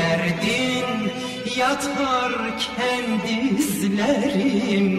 [0.00, 1.12] söylerdin
[1.56, 3.06] yatarken
[3.58, 4.92] dizlerimde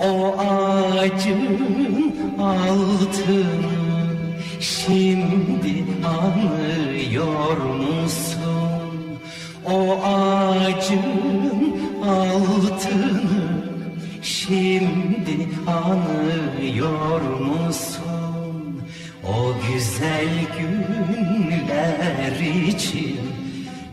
[0.00, 3.44] o ağacın altını
[4.60, 9.18] şimdi anlıyor musun?
[9.66, 11.02] O ağacın
[12.02, 13.22] altını
[14.22, 18.82] şimdi anlıyor musun?
[19.24, 20.28] O güzel
[20.58, 23.37] günler için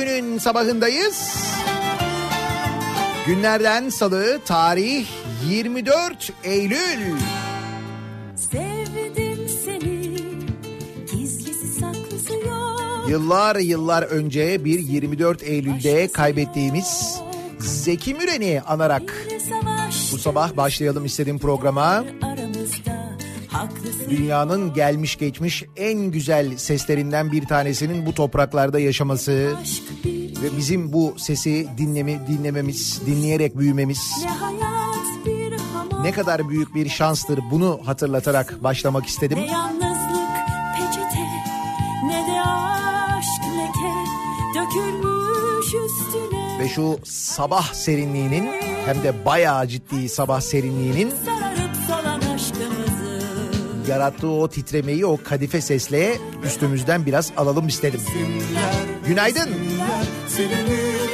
[0.00, 1.44] Günün sabahındayız.
[3.26, 5.06] Günlerden salı tarih
[5.48, 7.16] 24 Eylül.
[8.36, 10.00] Sevdim seni.
[13.08, 17.20] Yıllar yıllar önce bir 24 Eylül'de kaybettiğimiz
[17.58, 19.26] Zeki Müren'i anarak
[20.12, 22.04] bu sabah başlayalım istedim programa.
[22.22, 22.39] aramızda
[23.60, 24.10] haklısın.
[24.10, 29.56] Dünyanın gelmiş geçmiş en güzel seslerinden bir tanesinin bu topraklarda yaşaması
[30.42, 34.24] ve bizim bu sesi dinlemi, dinlememiz, dinleyerek büyümemiz
[36.02, 39.38] ne kadar büyük bir şanstır bunu hatırlatarak başlamak istedim.
[39.38, 40.30] Ne yalnızlık
[40.76, 41.24] peçete
[42.06, 43.94] ne de aşk leke
[44.54, 46.58] dökülmüş üstüne.
[46.60, 48.50] Ve şu sabah serinliğinin
[48.86, 51.49] hem de bayağı ciddi sabah serinliğinin aşkımızı.
[53.90, 58.00] Yarattığı o titremeyi o kadife sesle üstümüzden biraz alalım istedim.
[59.06, 59.50] Günaydın.
[60.28, 61.10] Silinir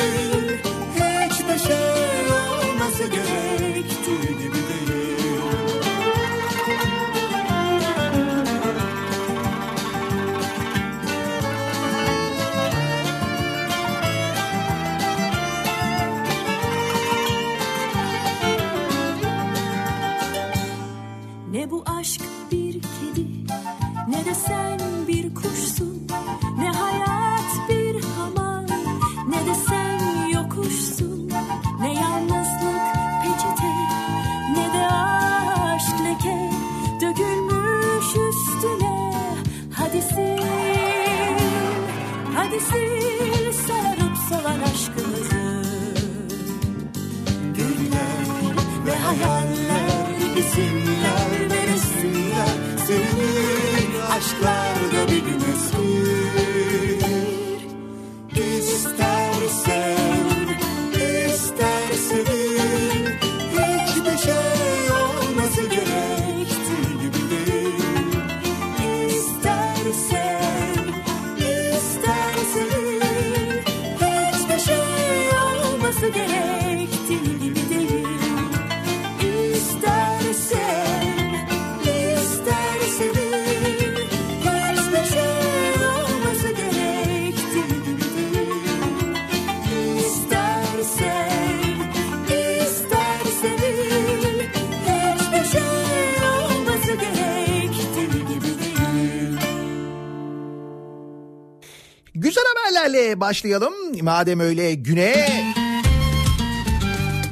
[103.21, 103.73] başlayalım.
[104.01, 105.43] Madem öyle güne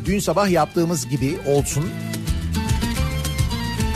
[0.05, 1.89] dün sabah yaptığımız gibi olsun.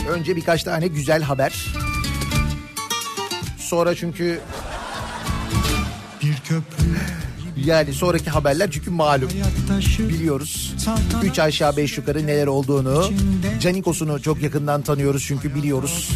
[0.08, 1.66] Önce birkaç tane güzel haber.
[3.58, 4.40] Sonra çünkü
[6.22, 6.84] Bir köprü
[7.56, 9.30] yani sonraki haberler çünkü malum
[9.98, 10.74] biliyoruz.
[11.22, 13.10] Üç aşağı beş yukarı neler olduğunu.
[13.60, 16.10] Canikos'unu çok yakından tanıyoruz çünkü biliyoruz.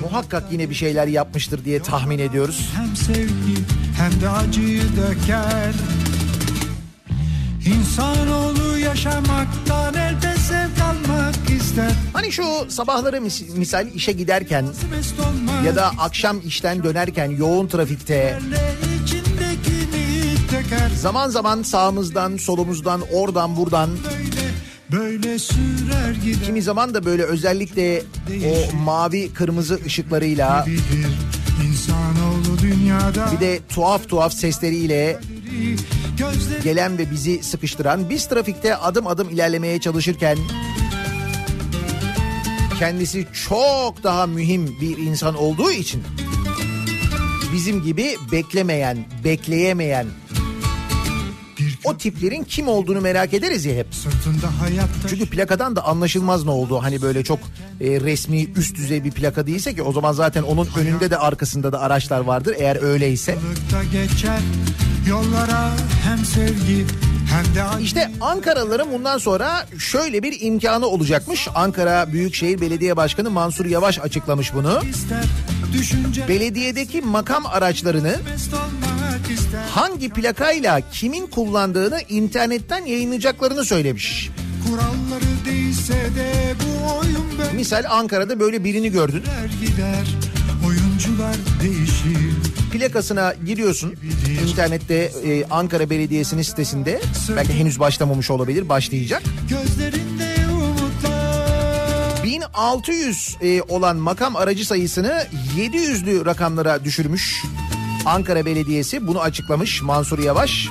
[0.00, 2.70] Muhakkak yine bir şeyler yapmıştır diye tahmin ediyoruz.
[2.76, 5.74] hem sevgi hem de acıyı döker.
[7.66, 11.90] İnsanoğlu yaşamaktan elde zevk almak ister.
[12.12, 14.66] Hani şu sabahları mis- misal işe giderken
[15.66, 18.38] ya da akşam işten dönerken yoğun trafikte
[21.00, 23.90] zaman zaman sağımızdan solumuzdan oradan buradan
[24.92, 26.44] Böyle sürer gider.
[26.46, 28.02] kimi zaman da böyle özellikle
[28.46, 30.66] o mavi kırmızı ışıklarıyla
[31.66, 31.97] insanoğlu
[32.62, 33.32] dünyada.
[33.32, 35.20] Bir de tuhaf tuhaf sesleriyle
[36.64, 40.38] gelen ve bizi sıkıştıran biz trafikte adım adım ilerlemeye çalışırken
[42.78, 46.02] kendisi çok daha mühim bir insan olduğu için
[47.52, 50.06] bizim gibi beklemeyen, bekleyemeyen
[51.88, 53.86] o tiplerin kim olduğunu merak ederiz ya hep.
[55.08, 56.82] Çünkü plakadan da anlaşılmaz ne oldu.
[56.82, 57.38] Hani böyle çok
[57.80, 61.72] e, resmi üst düzey bir plaka değilse ki o zaman zaten onun önünde de arkasında
[61.72, 63.38] da araçlar vardır eğer öyleyse.
[63.92, 64.40] geçer
[65.08, 65.70] yollara
[66.04, 66.86] hem sevgi
[67.82, 71.48] İşte Ankaralıların bundan sonra şöyle bir imkanı olacakmış.
[71.54, 74.80] Ankara Büyükşehir Belediye Başkanı Mansur Yavaş açıklamış bunu.
[76.28, 78.16] Belediyedeki makam araçlarını
[79.70, 84.30] hangi plakayla kimin kullandığını internetten yayınlayacaklarını söylemiş.
[86.16, 89.22] de bu oyun böyle Misal Ankara'da böyle birini gördün.
[89.60, 90.06] gider
[90.66, 92.32] oyuncular değişir
[92.72, 93.94] Plakasına giriyorsun
[94.48, 97.00] internette e, Ankara Belediyesi'nin sitesinde.
[97.36, 99.22] Belki henüz başlamamış olabilir başlayacak.
[99.48, 105.26] gözlerinde umutlar 1600 e, olan makam aracı sayısını
[105.56, 107.42] 700'lü rakamlara düşürmüş.
[108.08, 110.68] Ankara Belediyesi bunu açıklamış Mansur Yavaş.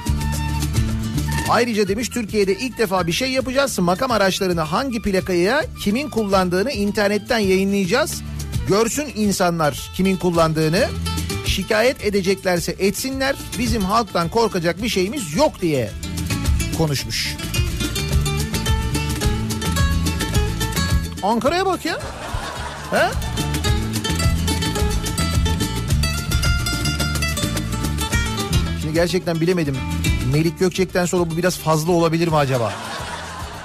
[1.50, 3.80] Ayrıca demiş Türkiye'de ilk defa bir şey yapacağız.
[3.80, 8.22] Makam araçlarını hangi plakaya kimin kullandığını internetten yayınlayacağız.
[8.68, 10.88] Görsün insanlar kimin kullandığını.
[11.46, 13.36] Şikayet edeceklerse etsinler.
[13.60, 15.92] Bizim halktan korkacak bir şeyimiz yok diye
[16.78, 17.36] konuşmuş.
[21.24, 22.00] Ankara'ya bak ya.
[22.92, 23.10] He?
[28.88, 29.78] Şimdi gerçekten bilemedim.
[30.34, 32.74] Melik Gökçek'ten sonra bu biraz fazla olabilir mi acaba?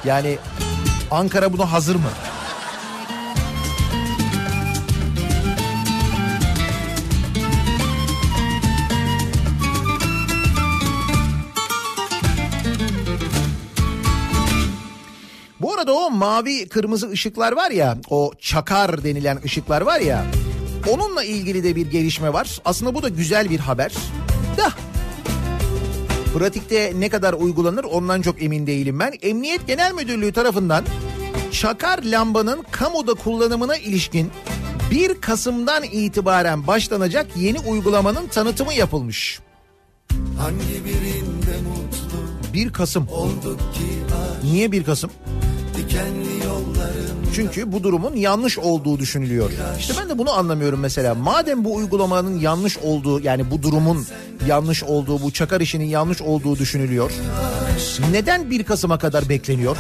[0.05, 0.39] Yani
[1.11, 2.03] Ankara buna hazır mı?
[15.61, 20.25] Bu arada o mavi kırmızı ışıklar var ya o çakar denilen ışıklar var ya
[20.91, 22.59] onunla ilgili de bir gelişme var.
[22.65, 23.93] Aslında bu da güzel bir haber.
[24.57, 24.73] Da
[26.35, 29.13] pratikte ne kadar uygulanır ondan çok emin değilim ben.
[29.23, 30.85] Emniyet Genel Müdürlüğü tarafından
[31.51, 34.31] çakar lambanın kamuda kullanımına ilişkin
[34.91, 39.41] 1 Kasım'dan itibaren başlanacak yeni uygulamanın tanıtımı yapılmış.
[40.39, 43.09] Hangi birinde mutlu 1 Kasım.
[43.09, 43.85] olduk ki
[44.15, 45.11] aşk Niye 1 Kasım?
[45.77, 49.51] dikenli yolların Çünkü bu durumun yanlış olduğu düşünülüyor.
[49.79, 51.15] İşte ben de bunu anlamıyorum mesela.
[51.15, 54.07] Madem bu uygulamanın yanlış olduğu yani bu durumun
[54.47, 57.13] yanlış olduğu, bu çakar işinin yanlış olduğu düşünülüyor.
[58.11, 59.77] Neden 1 Kasım'a kadar bekleniyor?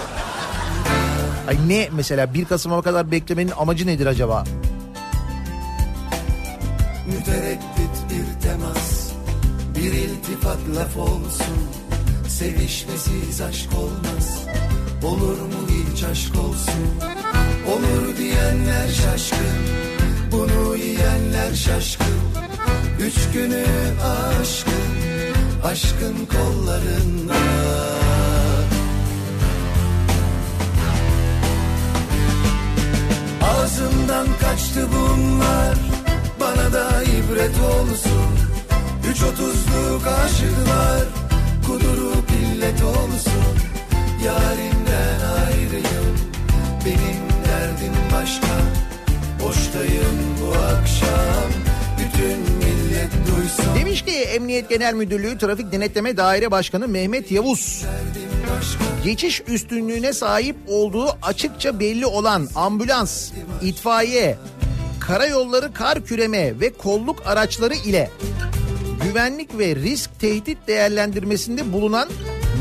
[1.49, 4.45] Ay ne mesela 1 Kasım'a kadar beklemenin amacı nedir acaba?
[7.07, 9.13] mütereddit bir temas
[9.77, 11.57] bir iltifat laf olsun
[12.29, 14.45] sevişmesiz aşk olmaz
[15.05, 17.12] Olur mu hiç aşk olsun
[17.67, 19.63] Olur diyenler şaşkın
[20.33, 22.07] Bunu yiyenler şaşkın.
[23.01, 23.65] Üç günü
[24.03, 24.73] aşkın
[25.65, 27.35] Aşkın kollarında.
[33.43, 35.77] Ağzımdan kaçtı bunlar
[36.41, 38.33] Bana da ibret olsun.
[39.11, 41.05] Üç otuzluk aşıklar
[41.67, 43.43] Kudurup illet olsun.
[44.25, 46.17] Yarimden ayrıyım
[46.85, 47.32] Benim
[47.73, 48.47] derdim başka.
[49.45, 51.51] Boştayım bu akşam.
[51.99, 53.75] Bütün millet duysun.
[53.75, 57.85] Demiş ki Emniyet Genel Müdürlüğü Trafik Denetleme Daire Başkanı Mehmet Yavuz.
[59.05, 63.31] Geçiş üstünlüğüne sahip olduğu açıkça belli olan ambulans,
[63.63, 64.37] itfaiye,
[65.01, 68.11] karayolları kar küreme ve kolluk araçları ile
[69.03, 72.09] güvenlik ve risk tehdit değerlendirmesinde bulunan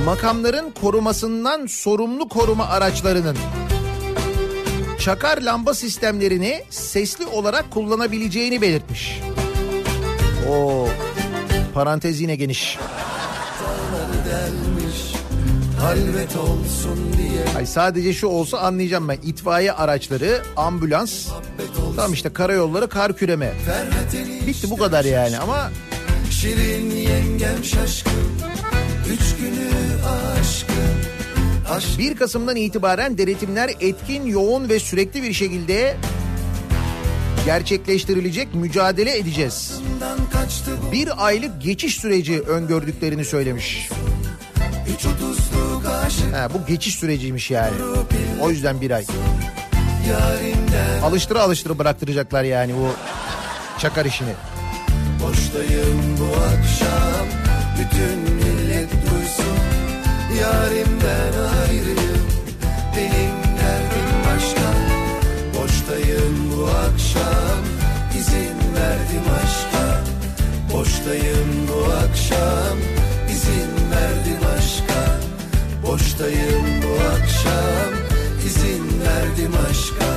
[0.06, 3.38] makamların korumasından sorumlu koruma araçlarının
[5.02, 9.22] çakar lamba sistemlerini sesli olarak kullanabileceğini belirtmiş.
[10.50, 10.88] O
[11.74, 12.78] parantez yine geniş.
[17.58, 19.18] Ay sadece şu olsa anlayacağım ben.
[19.24, 21.28] İtfaiye araçları, ambulans,
[21.96, 23.54] tamam işte karayolları, kar küreme.
[24.48, 25.72] Bitti bu kadar yani ama
[26.32, 28.12] Şirin yengem şaşkın
[29.10, 29.70] Üç günü
[30.08, 30.41] aşkın
[31.72, 35.98] Aşkından 1 Kasım'dan itibaren denetimler etkin, yoğun ve sürekli bir şekilde
[37.46, 39.82] gerçekleştirilecek mücadele edeceğiz.
[40.92, 43.90] Bir aylık geçiş süreci öngördüklerini söylemiş.
[46.34, 47.76] Ha, bu geçiş süreciymiş yani.
[48.42, 49.06] O yüzden bir ay.
[51.04, 52.88] Alıştıra alıştıra bıraktıracaklar yani bu
[53.80, 54.34] çakar işini.
[55.24, 57.28] Boştayım bu akşam
[57.78, 58.41] Bütün
[60.42, 62.26] Yarimden ayrıyım.
[62.98, 64.70] Benim derdim başka.
[65.58, 67.64] Boştayım bu akşam.
[68.20, 70.04] İzin verdim aşka.
[70.74, 72.78] Boştayım bu akşam.
[73.32, 75.20] İzin verdim aşka.
[75.88, 77.92] Boştayım bu akşam.
[78.46, 80.12] İzin verdim aşka.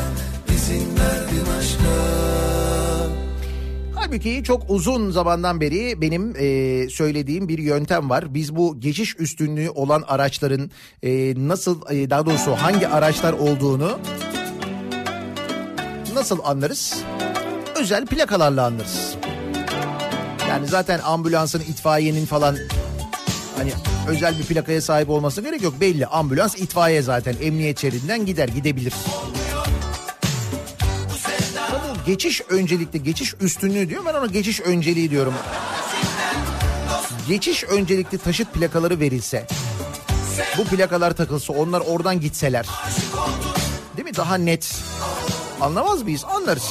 [0.54, 1.03] İzin verdim
[4.14, 8.34] Halbuki çok uzun zamandan beri benim e, söylediğim bir yöntem var.
[8.34, 10.70] Biz bu geçiş üstünlüğü olan araçların
[11.02, 13.98] e, nasıl e, daha doğrusu hangi araçlar olduğunu
[16.14, 17.04] nasıl anlarız?
[17.80, 19.16] Özel plakalarla anlarız.
[20.48, 22.56] Yani zaten ambulansın, itfaiyenin falan
[23.56, 23.72] hani
[24.08, 25.80] özel bir plakaya sahip olmasına gerek yok.
[25.80, 28.94] Belli ambulans itfaiye zaten emniyet şeridinden gider gidebilir.
[28.94, 29.43] Bu
[32.06, 34.04] geçiş öncelikli, geçiş üstünlüğü diyor.
[34.06, 35.34] Ben ona geçiş önceliği diyorum.
[37.28, 39.46] Geçiş öncelikli taşıt plakaları verilse,
[40.58, 42.66] bu plakalar takılsa, onlar oradan gitseler.
[43.96, 44.16] Değil mi?
[44.16, 44.76] Daha net.
[45.60, 46.24] Anlamaz mıyız?
[46.24, 46.64] Anlarız.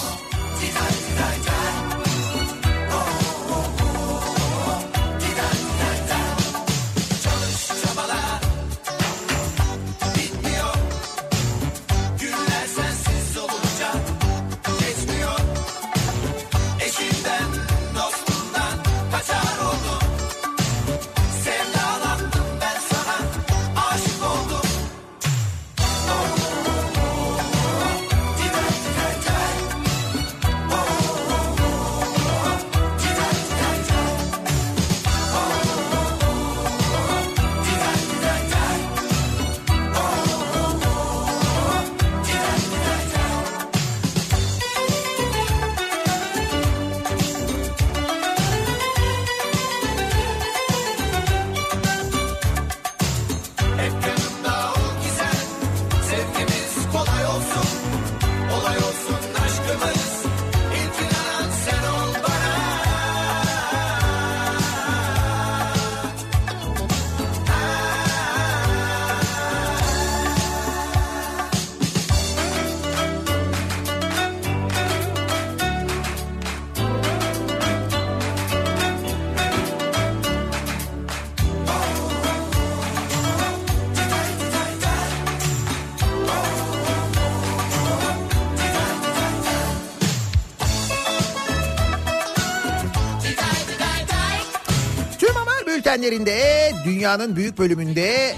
[96.04, 98.36] Haber bültenlerinde dünyanın büyük bölümünde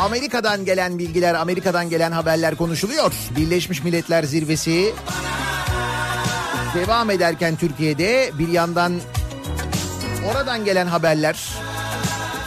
[0.00, 3.12] Amerika'dan gelen bilgiler, Amerika'dan gelen haberler konuşuluyor.
[3.36, 4.94] Birleşmiş Milletler Zirvesi
[6.74, 8.92] devam ederken Türkiye'de bir yandan
[10.30, 11.34] oradan gelen haberler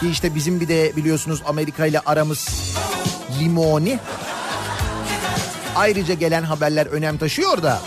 [0.00, 2.48] ki işte bizim bir de biliyorsunuz Amerika ile aramız
[3.40, 3.98] limoni.
[5.76, 7.80] Ayrıca gelen haberler önem taşıyor da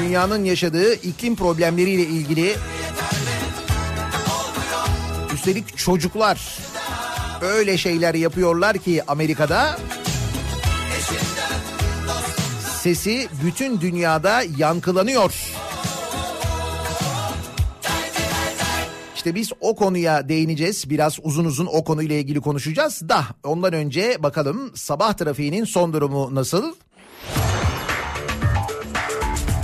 [0.00, 2.56] dünyanın yaşadığı iklim problemleriyle ilgili
[5.46, 6.58] üstelik çocuklar
[7.40, 9.78] öyle şeyler yapıyorlar ki Amerika'da
[12.82, 15.34] sesi bütün dünyada yankılanıyor.
[19.16, 20.90] İşte biz o konuya değineceğiz.
[20.90, 26.34] Biraz uzun uzun o konuyla ilgili konuşacağız da ondan önce bakalım sabah trafiğinin son durumu
[26.34, 26.74] nasıl?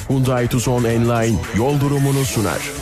[0.08, 2.81] Hyundai Tucson Enline yol durumunu sunar.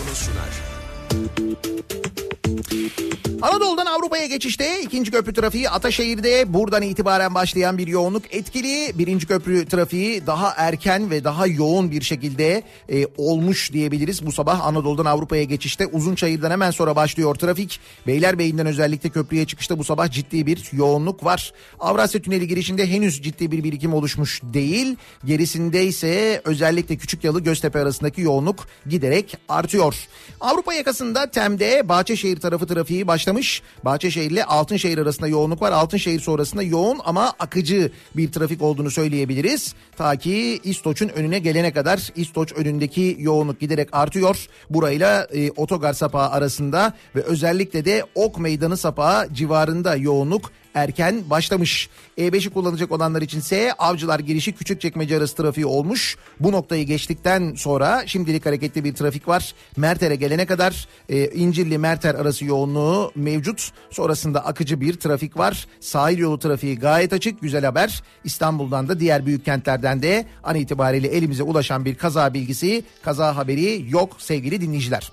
[3.42, 8.98] Anadolu'dan Avrupa'ya geçişte ikinci köprü trafiği Ataşehir'de buradan itibaren başlayan bir yoğunluk etkili.
[8.98, 14.26] Birinci köprü trafiği daha erken ve daha yoğun bir şekilde e, olmuş diyebiliriz.
[14.26, 17.80] Bu sabah Anadolu'dan Avrupa'ya geçişte Uzunçayır'dan hemen sonra başlıyor trafik.
[18.06, 21.52] Beylerbeyi'nden özellikle köprüye çıkışta bu sabah ciddi bir yoğunluk var.
[21.80, 24.96] Avrasya Tüneli girişinde henüz ciddi bir birikim oluşmuş değil.
[25.24, 29.96] Gerisinde ise özellikle Küçükyalı Göztepe arasındaki yoğunluk giderek artıyor.
[30.40, 33.62] Avrupa yakasında Tem'de Bahçeşehir tarafı trafiği başlamış.
[33.84, 35.72] Bahçeşehir ile Altınşehir arasında yoğunluk var.
[35.72, 39.74] Altınşehir sonrasında yoğun ama akıcı bir trafik olduğunu söyleyebiliriz.
[39.96, 44.46] Ta ki İstoç'un önüne gelene kadar İstoç önündeki yoğunluk giderek artıyor.
[44.70, 51.88] Burayla e, otogar sapağı arasında ve özellikle de Ok Meydanı sapağı civarında yoğunluk erken başlamış.
[52.18, 56.16] E5'i kullanacak olanlar içinse Avcılar girişi Küçükçekmece arası trafiği olmuş.
[56.40, 59.54] Bu noktayı geçtikten sonra şimdilik hareketli bir trafik var.
[59.76, 63.72] Merter'e gelene kadar e, İncirli Merter arası yoğunluğu mevcut.
[63.90, 65.66] Sonrasında akıcı bir trafik var.
[65.80, 67.40] Sahil yolu trafiği gayet açık.
[67.40, 68.02] Güzel haber.
[68.24, 73.84] İstanbul'dan da diğer büyük kentlerden de an itibariyle elimize ulaşan bir kaza bilgisi, kaza haberi
[73.88, 75.12] yok sevgili dinleyiciler.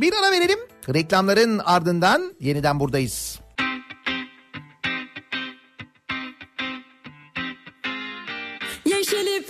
[0.00, 0.58] Bir ara verelim.
[0.94, 3.43] Reklamların ardından yeniden buradayız.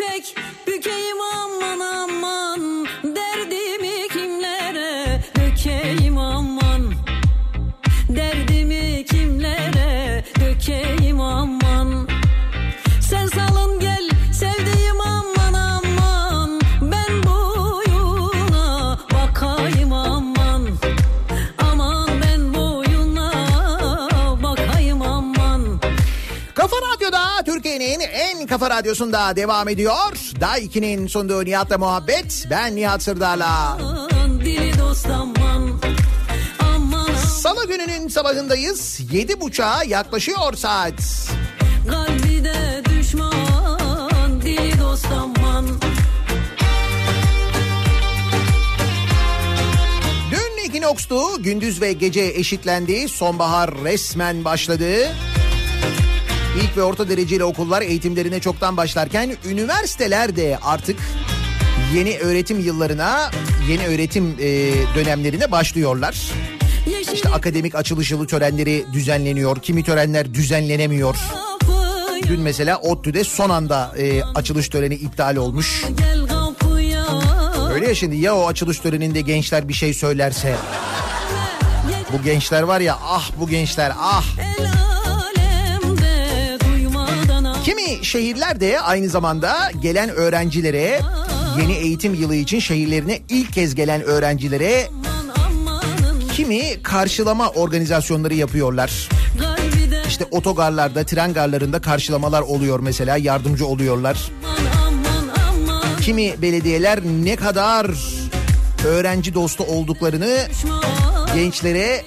[0.04, 0.36] İpek
[0.66, 2.86] bükeyim aman aman
[27.54, 30.12] Türkiye'nin en kafa radyosunda devam ediyor.
[30.40, 32.46] Day 2'nin sunduğu Nihat'la muhabbet.
[32.50, 33.78] Ben Nihat Sırdar'la.
[37.26, 39.00] Salı gününün sabahındayız.
[39.00, 40.94] 7.30'a yaklaşıyor saat.
[41.90, 45.66] kalbi de düşman Dili dost aman
[50.30, 51.42] Dün Ekinoks'tu.
[51.42, 53.08] Gündüz ve gece eşitlendi.
[53.08, 55.14] Sonbahar resmen başladı.
[56.62, 61.00] İlk ve orta dereceli okullar eğitimlerine çoktan başlarken üniversiteler de artık
[61.94, 63.30] yeni öğretim yıllarına,
[63.68, 66.30] yeni öğretim e, dönemlerine başlıyorlar.
[67.12, 69.62] İşte akademik açılış yılı törenleri düzenleniyor.
[69.62, 71.16] Kimi törenler düzenlenemiyor.
[72.26, 75.84] Dün mesela ODTÜ'de son anda e, açılış töreni iptal olmuş.
[77.74, 80.56] Öyle ya şimdi ya o açılış töreninde gençler bir şey söylerse.
[82.12, 84.24] Bu gençler var ya ah bu gençler ah.
[87.64, 91.00] Kimi şehirler de aynı zamanda gelen öğrencilere
[91.58, 94.88] yeni eğitim yılı için şehirlerine ilk kez gelen öğrencilere
[96.32, 99.08] kimi karşılama organizasyonları yapıyorlar.
[100.08, 104.18] İşte otogarlarda, tren garlarında karşılamalar oluyor mesela yardımcı oluyorlar.
[106.02, 107.90] Kimi belediyeler ne kadar
[108.86, 110.38] öğrenci dostu olduklarını
[111.34, 112.04] gençlere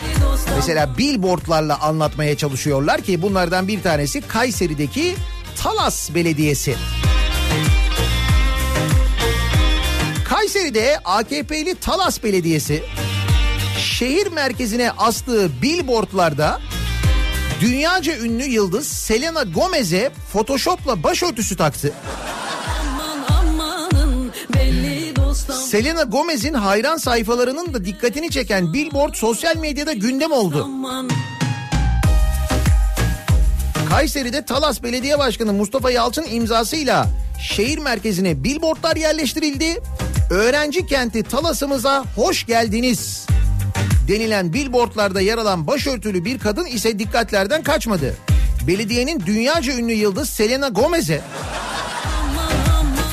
[0.55, 5.15] mesela billboardlarla anlatmaya çalışıyorlar ki bunlardan bir tanesi Kayseri'deki
[5.59, 6.75] Talas Belediyesi.
[10.25, 12.83] Kayseri'de AKP'li Talas Belediyesi
[13.79, 16.59] şehir merkezine astığı billboardlarda
[17.61, 21.93] dünyaca ünlü yıldız Selena Gomez'e Photoshop'la başörtüsü taktı.
[25.69, 30.63] Selena Gomez'in hayran sayfalarının da dikkatini çeken billboard sosyal medyada gündem oldu.
[30.65, 31.09] aman
[33.89, 37.07] Kayseri'de Talas Belediye Başkanı Mustafa Yalçın imzasıyla
[37.41, 39.81] şehir merkezine billboardlar yerleştirildi.
[40.29, 43.27] Öğrenci kenti Talas'ımıza hoş geldiniz
[44.07, 48.15] denilen billboardlarda yer alan başörtülü bir kadın ise dikkatlerden kaçmadı.
[48.67, 51.21] Belediyenin dünyaca ünlü yıldız Selena Gomez'e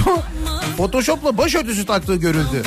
[0.76, 2.62] Photoshop'la başörtüsü taktığı görüldü.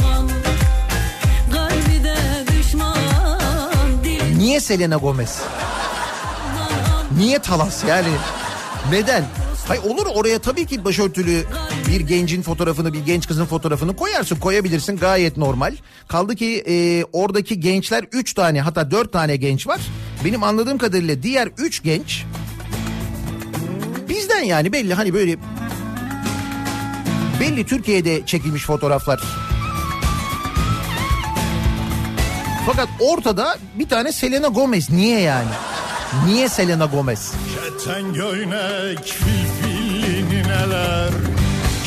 [4.38, 5.41] Niye Selena Gomez?
[7.17, 8.08] Niye Talas yani?
[8.91, 9.25] Neden?
[9.67, 11.43] Hay olur oraya tabii ki başörtülü
[11.88, 15.75] bir gencin fotoğrafını, bir genç kızın fotoğrafını koyarsın, koyabilirsin gayet normal.
[16.08, 19.80] Kaldı ki e, oradaki gençler 3 tane hatta 4 tane genç var.
[20.25, 22.25] Benim anladığım kadarıyla diğer 3 genç
[24.10, 25.38] bizden yani belli hani böyle
[27.39, 29.23] belli Türkiye'de çekilmiş fotoğraflar.
[32.65, 34.89] Fakat ortada bir tane Selena Gomez.
[34.89, 35.49] Niye yani?
[36.26, 37.32] Niye Selena Gomez?
[37.56, 41.10] Keten göynek filfilini neler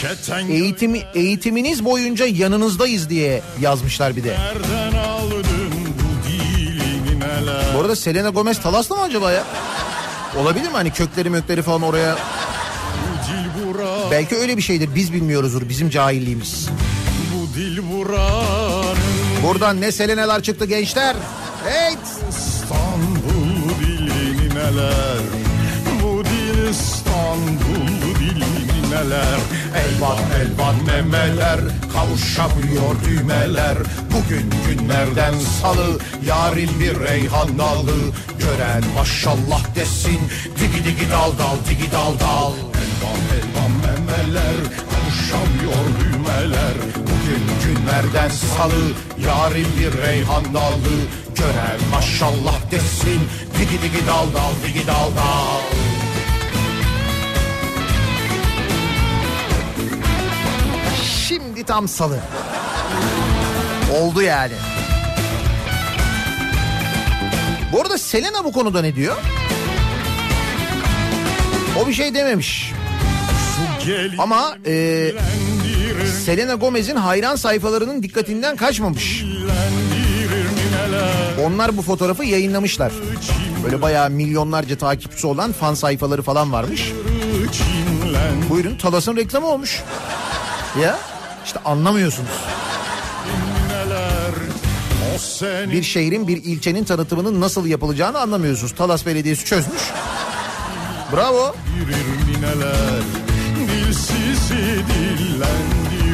[0.01, 4.29] Keten Eğitimi, eğitiminiz boyunca yanınızdayız diye yazmışlar bir de.
[4.39, 9.45] Nereden aldın bu dilini neler Bu arada Selena Gomez Talaslı mı acaba ya?
[10.39, 12.19] Olabilir mi hani kökleri mökleri falan oraya?
[14.11, 16.69] Belki öyle bir şeydir biz bilmiyoruzdur bizim cahilliğimiz.
[17.35, 18.97] Bu dil buranın
[19.43, 21.17] Buradan ne Selena'lar çıktı gençler.
[21.69, 21.99] Evet.
[24.61, 25.21] Neler?
[26.03, 29.41] Bu dil İstanbul dilini neler?
[29.77, 31.61] Elvan elvan memeler
[31.93, 33.77] Kavuşamıyor düğmeler.
[34.13, 37.99] Bugün günlerden salı Yarın bir reyhan dalı.
[38.39, 40.21] Gören maşallah desin
[40.61, 42.53] Digi digi dal dal digi dal dal.
[42.83, 44.57] Elvan elvan memeler
[44.91, 46.10] Kavuşamıyor düğmeler
[46.41, 48.93] Bugün günlerden salı
[49.27, 50.97] Yarın bir reyhan dalı
[51.37, 53.21] Gören maşallah desin
[53.59, 55.61] Digi digi dal dal digi dal dal
[61.29, 62.19] Şimdi tam salı.
[64.01, 64.53] Oldu yani.
[67.73, 69.17] Bu arada Selena bu konuda ne diyor?
[71.83, 72.73] O bir şey dememiş.
[74.19, 75.13] Ama e,
[76.25, 79.25] Selena Gomez'in hayran sayfalarının dikkatinden kaçmamış.
[81.47, 82.93] Onlar bu fotoğrafı yayınlamışlar.
[83.65, 86.93] Böyle bayağı milyonlarca takipçisi olan fan sayfaları falan varmış.
[88.51, 89.83] Buyurun Talas'ın reklamı olmuş.
[90.83, 90.99] Ya
[91.45, 92.31] işte anlamıyorsunuz.
[95.73, 98.75] Bir şehrin bir ilçenin tanıtımının nasıl yapılacağını anlamıyorsunuz.
[98.75, 99.83] Talas Belediyesi çözmüş.
[101.13, 101.55] Bravo.
[101.77, 103.03] dirir nineler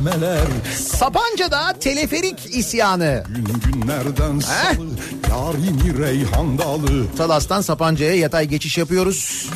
[0.00, 3.24] elvan memeler Sapanca'da teleferik isyanı.
[3.28, 4.88] Gün günlerden salı
[5.30, 9.50] Yarini reyhan dalı Talas'tan Sapanca'ya yatay geçiş yapıyoruz.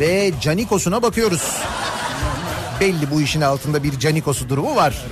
[0.00, 1.42] Ve Canikos'una bakıyoruz.
[2.80, 5.04] Belli bu işin altında bir Canikos'u durumu var.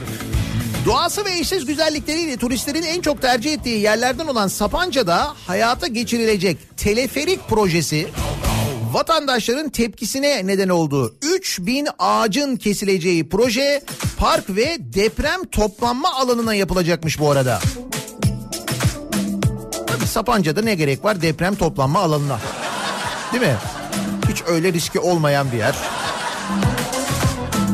[0.87, 7.49] Doğası ve eşsiz güzellikleriyle turistlerin en çok tercih ettiği yerlerden olan Sapanca'da hayata geçirilecek teleferik
[7.49, 8.09] projesi
[8.93, 11.17] vatandaşların tepkisine neden oldu.
[11.23, 13.83] 3000 ağacın kesileceği proje
[14.17, 17.61] park ve deprem toplanma alanına yapılacakmış bu arada.
[19.87, 22.39] Tabii Sapanca'da ne gerek var deprem toplanma alanına.
[23.33, 23.57] Değil mi?
[24.29, 25.75] Hiç öyle riski olmayan bir yer.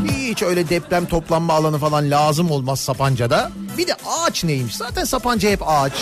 [0.09, 3.51] Hiç öyle deprem toplanma alanı falan lazım olmaz Sapanca'da.
[3.79, 4.77] Bir de ağaç neymiş?
[4.77, 5.93] Zaten Sapanca hep ağaç.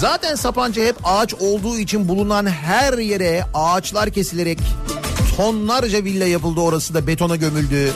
[0.00, 4.58] Zaten Sapanca hep ağaç olduğu için bulunan her yere ağaçlar kesilerek
[5.36, 7.92] tonlarca villa yapıldı orası da betona gömüldü.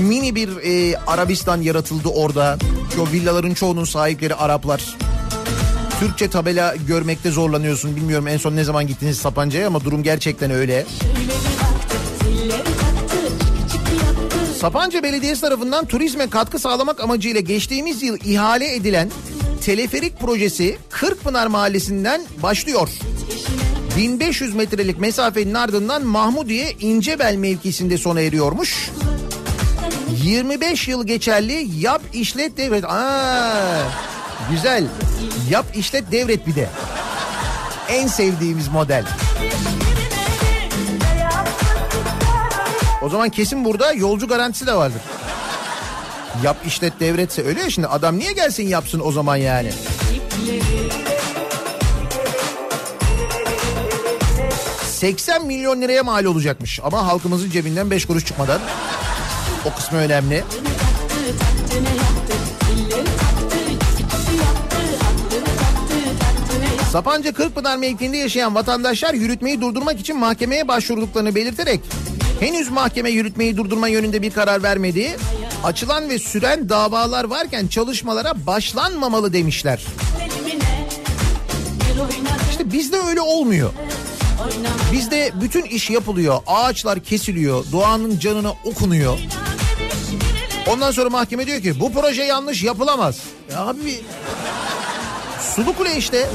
[0.00, 2.58] Mini bir e, Arabistan yaratıldı orada.
[3.00, 4.96] O villaların çoğunun sahipleri Araplar.
[6.00, 7.96] Türkçe tabela görmekte zorlanıyorsun.
[7.96, 10.86] Bilmiyorum en son ne zaman gittiniz Sapanca'ya ama durum gerçekten öyle.
[14.60, 19.10] Sapanca Belediyesi tarafından turizme katkı sağlamak amacıyla geçtiğimiz yıl ihale edilen
[19.64, 22.88] teleferik projesi Kırkpınar Mahallesi'nden başlıyor.
[23.96, 28.90] 1500 metrelik mesafenin ardından Mahmudiye İncebel mevkisinde sona eriyormuş.
[30.22, 32.84] 25 yıl geçerli yap işlet devret.
[32.84, 33.82] Aa,
[34.50, 34.84] güzel.
[35.50, 36.68] Yap işlet devret bir de.
[37.88, 39.04] En sevdiğimiz model.
[43.02, 45.00] O zaman kesin burada yolcu garantisi de vardır.
[46.44, 49.70] Yap işlet devretse öyle ya şimdi adam niye gelsin yapsın o zaman yani.
[55.00, 56.80] ...80 milyon liraya mal olacakmış.
[56.82, 58.60] Ama halkımızın cebinden 5 kuruş çıkmadan...
[59.64, 60.44] ...o kısmı önemli.
[66.92, 71.80] Sapanca Kırkpınar mevkiinde yaşayan vatandaşlar yürütmeyi durdurmak için mahkemeye başvurduklarını belirterek
[72.40, 75.16] henüz mahkeme yürütmeyi durdurma yönünde bir karar vermedi.
[75.64, 79.84] Açılan ve süren davalar varken çalışmalara başlanmamalı demişler.
[82.50, 83.70] İşte bizde öyle olmuyor.
[84.92, 86.38] Bizde bütün iş yapılıyor.
[86.46, 87.64] Ağaçlar kesiliyor.
[87.72, 89.18] Doğanın canına okunuyor.
[90.68, 93.20] Ondan sonra mahkeme diyor ki bu proje yanlış yapılamaz.
[93.52, 94.00] Ya abi
[95.56, 96.28] Sulukule işte.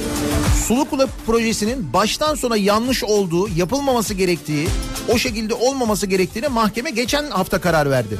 [0.68, 4.68] Sulukule projesinin baştan sona yanlış olduğu, yapılmaması gerektiği,
[5.14, 8.20] o şekilde olmaması gerektiğini mahkeme geçen hafta karar verdi.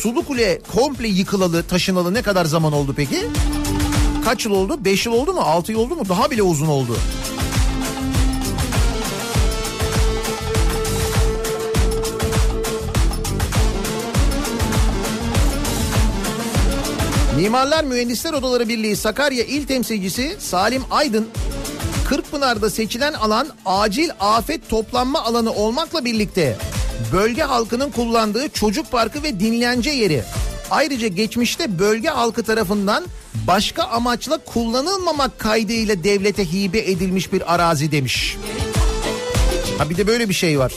[0.00, 3.26] Sulukule komple yıkılalı, taşınalı ne kadar zaman oldu peki?
[4.24, 4.84] Kaç yıl oldu?
[4.84, 5.40] 5 yıl oldu mu?
[5.40, 6.08] 6 yıl oldu mu?
[6.08, 6.96] Daha bile uzun oldu.
[17.36, 21.28] Mimarlar Mühendisler Odaları Birliği Sakarya İl Temsilcisi Salim Aydın,
[22.08, 26.56] Kırkpınar'da seçilen alan acil afet toplanma alanı olmakla birlikte
[27.12, 30.22] bölge halkının kullandığı çocuk parkı ve dinlence yeri.
[30.70, 33.04] Ayrıca geçmişte bölge halkı tarafından
[33.46, 38.36] başka amaçla kullanılmamak kaydıyla devlete hibe edilmiş bir arazi demiş.
[39.78, 40.72] Ha bir de böyle bir şey var.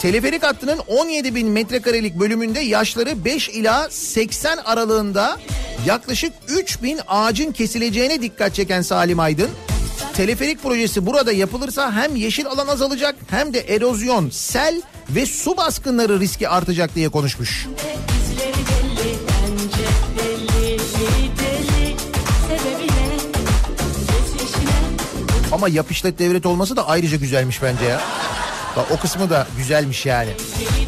[0.00, 5.38] Teleferik hattının 17 bin metrekarelik bölümünde yaşları 5 ila 80 aralığında
[5.86, 9.50] yaklaşık 3 bin ağacın kesileceğine dikkat çeken Salim Aydın.
[10.12, 16.20] Teleferik projesi burada yapılırsa hem yeşil alan azalacak hem de erozyon, sel ve su baskınları
[16.20, 17.66] riski artacak diye konuşmuş.
[17.84, 18.64] Deli
[25.52, 25.86] Ama yap
[26.18, 28.00] devlet olması da ayrıca güzelmiş bence ya.
[28.90, 30.30] O kısmı da güzelmiş yani.
[30.30, 30.83] belli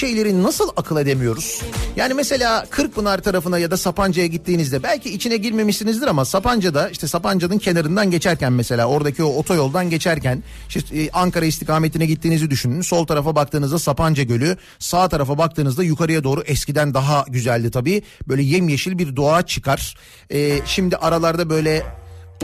[0.00, 1.62] şeyleri nasıl akıl edemiyoruz?
[1.96, 7.58] Yani mesela Kırkpınar tarafına ya da Sapanca'ya gittiğinizde belki içine girmemişsinizdir ama Sapanca'da işte Sapanca'nın
[7.58, 12.80] kenarından geçerken mesela oradaki o otoyoldan geçerken işte e, Ankara istikametine gittiğinizi düşünün.
[12.80, 18.02] Sol tarafa baktığınızda Sapanca Gölü, sağ tarafa baktığınızda yukarıya doğru eskiden daha güzeldi tabii.
[18.28, 19.94] Böyle yemyeşil bir doğa çıkar.
[20.30, 21.82] E, şimdi aralarda böyle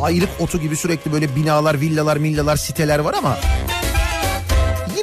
[0.00, 3.36] ayrık otu gibi sürekli böyle binalar, villalar, millalar, siteler var ama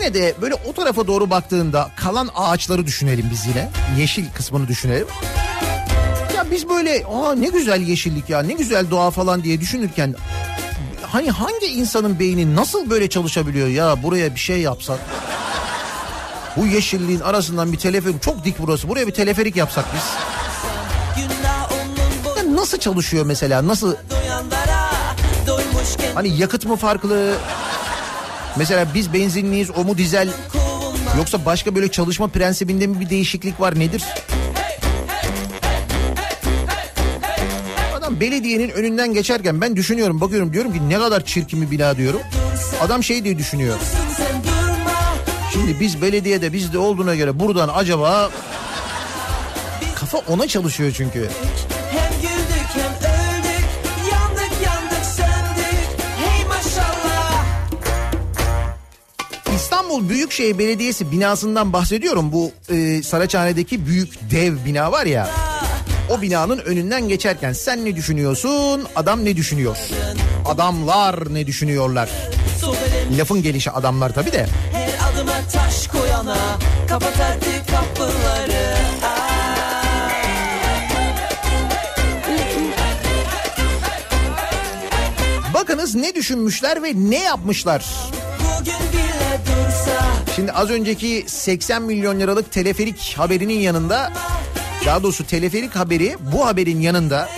[0.04, 3.70] yine de böyle o tarafa doğru baktığında kalan ağaçları düşünelim biz yine.
[3.98, 5.08] Yeşil kısmını düşünelim.
[6.36, 10.16] Ya biz böyle aa ne güzel yeşillik ya ne güzel doğa falan diye düşünürken
[11.02, 15.00] hani hangi insanın beyni nasıl böyle çalışabiliyor ya buraya bir şey yapsak.
[16.58, 20.04] Bu yeşilliğin arasından bir teleferik çok dik burası buraya bir teleferik yapsak biz.
[22.38, 23.96] Ya nasıl çalışıyor mesela nasıl
[26.16, 27.34] hani yakıt mı farklı
[28.58, 30.30] Mesela biz benzinliyiz o mu dizel
[31.18, 34.04] yoksa başka böyle çalışma prensibinde mi bir değişiklik var nedir?
[37.98, 42.22] Adam belediyenin önünden geçerken ben düşünüyorum bakıyorum diyorum ki ne kadar çirkin bir bina diyorum.
[42.82, 43.78] Adam şey diye düşünüyor.
[45.54, 48.30] Şimdi biz belediyede bizde olduğuna göre buradan acaba
[49.96, 51.30] kafa ona çalışıyor çünkü.
[59.94, 62.32] İstanbul Büyükşehir Belediyesi binasından bahsediyorum.
[62.32, 65.30] Bu e, Saraçhane'deki büyük dev bina var ya.
[66.10, 68.88] O binanın önünden geçerken sen ne düşünüyorsun?
[68.96, 69.78] Adam ne düşünüyor?
[70.46, 72.10] Adamlar ne düşünüyorlar?
[73.18, 74.48] Lafın gelişi adamlar tabii de.
[74.74, 76.38] her adıma taş koyana
[76.90, 78.76] Kapat artık kapıları
[85.54, 87.86] Bakınız ne düşünmüşler ve ne yapmışlar?
[90.36, 94.14] Şimdi az önceki 80 milyon liralık teleferik haberinin yanında
[94.86, 97.30] daha doğrusu teleferik haberi bu haberin yanında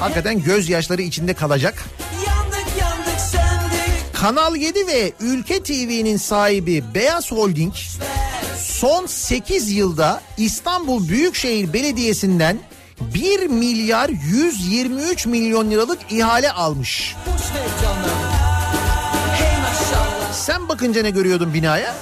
[0.00, 1.84] hakikaten gözyaşları içinde kalacak.
[2.26, 7.74] Yandık yandık söndük Kanal 7 ve Ülke TV'nin sahibi Beyaz Holding
[8.58, 12.58] son 8 yılda İstanbul Büyükşehir Belediyesi'nden
[13.00, 17.16] 1 milyar 123 milyon liralık ihale almış.
[17.26, 17.42] Boş
[20.44, 21.94] Sen bakınca ne görüyordun binaya?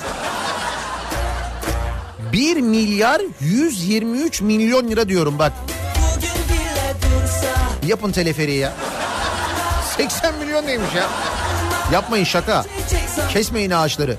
[2.33, 5.53] 1 milyar 123 milyon lira diyorum bak.
[7.87, 8.73] Yapın teleferiği ya.
[9.97, 11.07] 80 milyon neymiş ya?
[11.93, 12.65] Yapmayın şaka.
[13.31, 14.17] Kesmeyin ağaçları.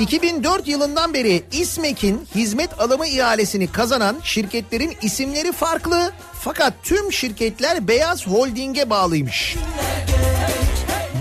[0.00, 6.12] 2004 yılından beri İSMEK'in hizmet alımı ihalesini kazanan şirketlerin isimleri farklı.
[6.40, 9.56] Fakat tüm şirketler Beyaz Holding'e bağlıymış.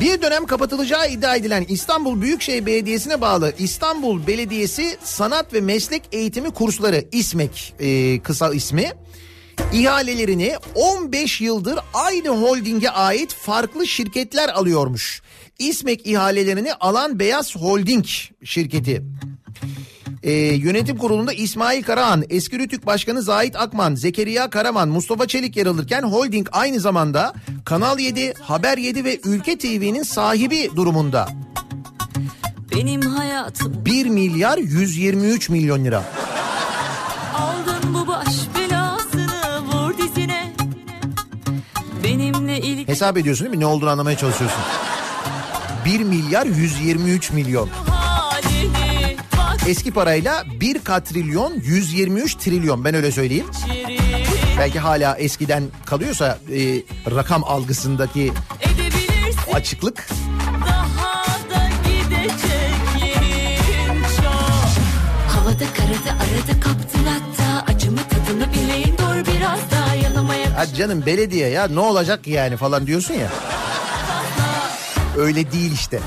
[0.02, 6.52] Bir dönem kapatılacağı iddia edilen İstanbul Büyükşehir Belediyesi'ne bağlı İstanbul Belediyesi Sanat ve Meslek Eğitimi
[6.52, 8.92] Kursları İSMEK e, kısa ismi
[9.74, 15.22] ihalelerini 15 yıldır aynı holdinge ait farklı şirketler alıyormuş.
[15.60, 18.06] İSMEK ihalelerini alan Beyaz Holding
[18.44, 19.04] şirketi.
[20.24, 25.66] Ee, yönetim kurulunda İsmail Karahan, eski Rütük Başkanı Zahit Akman, Zekeriya Karaman, Mustafa Çelik yer
[25.66, 27.34] alırken holding aynı zamanda
[27.66, 31.30] Kanal 7, Haber 7 ve Ülke TV'nin sahibi durumunda.
[32.76, 36.04] Benim hayatım 1 milyar 123 milyon lira.
[37.38, 38.28] aldın bu baş
[38.60, 40.54] belasını vur dizine.
[42.04, 43.62] Benimle ilgili Hesap ediyorsun değil mi?
[43.62, 44.62] Ne olduğunu anlamaya çalışıyorsun.
[45.86, 47.70] 1 milyar 123 milyon.
[49.68, 53.46] Eski parayla 1 katrilyon 123 trilyon ben öyle söyleyeyim.
[54.60, 56.82] Belki hala eskiden kalıyorsa e,
[57.16, 58.34] rakam algısındaki
[59.54, 60.08] açıklık.
[60.62, 65.36] Daha da gidecek yerin çok.
[65.36, 70.58] Havada karada arada kaptın hatta acımı tadını bileyim dur biraz daha yanıma yak.
[70.58, 73.30] Ha canım belediye ya ne olacak yani falan diyorsun ya.
[75.18, 76.00] Öyle değil işte.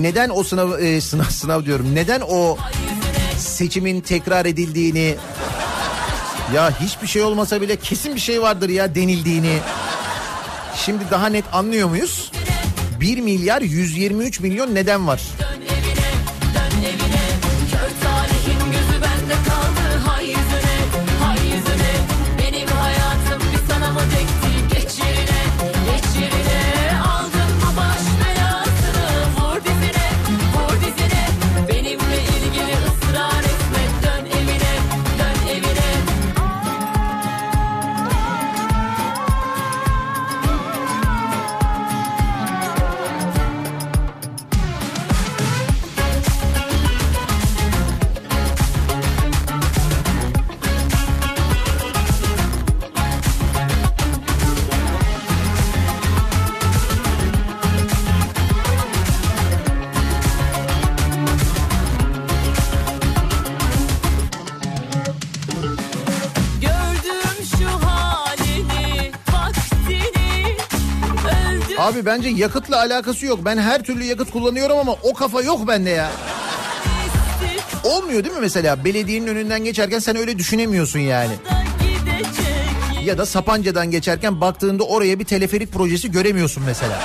[0.00, 1.94] Neden o sınav e, sınav sınav diyorum.
[1.94, 2.58] Neden o
[3.38, 5.16] seçimin tekrar edildiğini
[6.54, 9.58] ya hiçbir şey olmasa bile kesin bir şey vardır ya denildiğini
[10.76, 12.32] şimdi daha net anlıyor muyuz?
[13.00, 15.22] 1 milyar 123 milyon neden var?
[72.06, 73.40] Bence yakıtla alakası yok.
[73.44, 76.10] Ben her türlü yakıt kullanıyorum ama o kafa yok bende ya.
[77.84, 78.84] Olmuyor değil mi mesela?
[78.84, 81.32] Belediyenin önünden geçerken sen öyle düşünemiyorsun yani.
[83.04, 87.00] Ya da Sapanca'dan geçerken baktığında oraya bir teleferik projesi göremiyorsun mesela.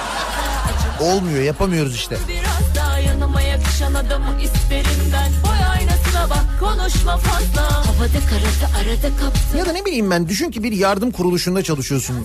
[1.02, 2.18] Olmuyor yapamıyoruz işte.
[2.28, 9.18] Biraz daha yanıma yakışan adamı isterim ben Boy aynasına bak konuşma fazla Havada karada arada
[9.18, 12.16] kaptı Ya da ne bileyim ben düşün ki bir yardım kuruluşunda çalışıyorsun.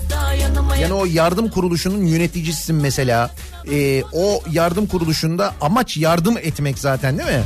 [0.81, 3.31] Yani o yardım kuruluşunun yöneticisisin mesela.
[3.73, 7.45] Ee, o yardım kuruluşunda amaç yardım etmek zaten değil mi?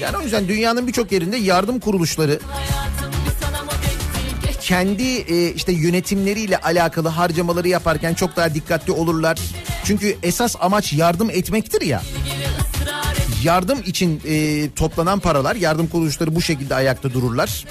[0.00, 2.40] Yani o yüzden dünyanın birçok yerinde yardım kuruluşları
[4.60, 9.38] kendi e, işte yönetimleriyle alakalı harcamaları yaparken çok daha dikkatli olurlar.
[9.84, 12.02] Çünkü esas amaç yardım etmektir ya.
[13.46, 17.64] Yardım için e, toplanan paralar, yardım kuruluşları bu şekilde ayakta dururlar.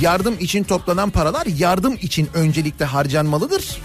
[0.00, 3.80] Yardım için toplanan paralar yardım için öncelikle harcanmalıdır.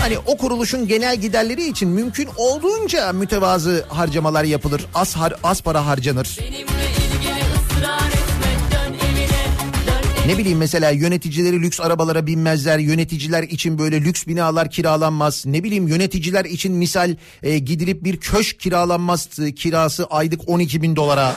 [0.00, 4.86] Hani o kuruluşun genel giderleri için mümkün olduğunca mütevazı harcamalar yapılır.
[4.94, 6.38] Az har, az para harcanır.
[6.40, 6.77] Benimle
[10.28, 12.78] Ne bileyim mesela yöneticileri lüks arabalara binmezler.
[12.78, 15.46] Yöneticiler için böyle lüks binalar kiralanmaz.
[15.46, 19.28] Ne bileyim yöneticiler için misal e, gidilip bir köşk kiralanmaz.
[19.38, 21.36] E, Kirası aylık 12 bin dolara.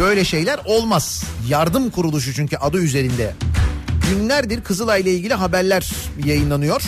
[0.00, 1.24] Böyle şeyler olmaz.
[1.48, 3.34] Yardım kuruluşu çünkü adı üzerinde.
[4.10, 5.90] Günlerdir Kızılay ile ilgili haberler
[6.24, 6.82] yayınlanıyor.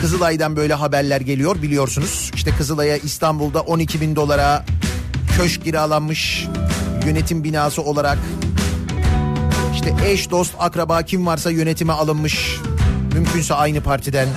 [0.00, 2.30] Kızılay'dan böyle haberler geliyor biliyorsunuz.
[2.34, 4.64] İşte Kızılay'a İstanbul'da 12 bin dolara
[5.36, 6.46] köşk kiralanmış
[7.06, 8.18] yönetim binası olarak.
[9.88, 12.56] İşte eş, dost, akraba kim varsa yönetime alınmış.
[13.14, 14.28] Mümkünse aynı partiden.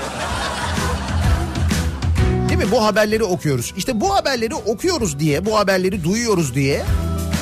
[2.50, 2.72] Değil mi?
[2.72, 3.74] Bu haberleri okuyoruz.
[3.78, 6.84] İşte bu haberleri okuyoruz diye, bu haberleri duyuyoruz diye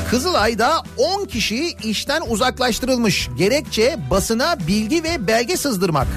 [0.09, 3.29] Kızılay'da 10 kişi işten uzaklaştırılmış.
[3.37, 6.07] Gerekçe basına bilgi ve belge sızdırmak.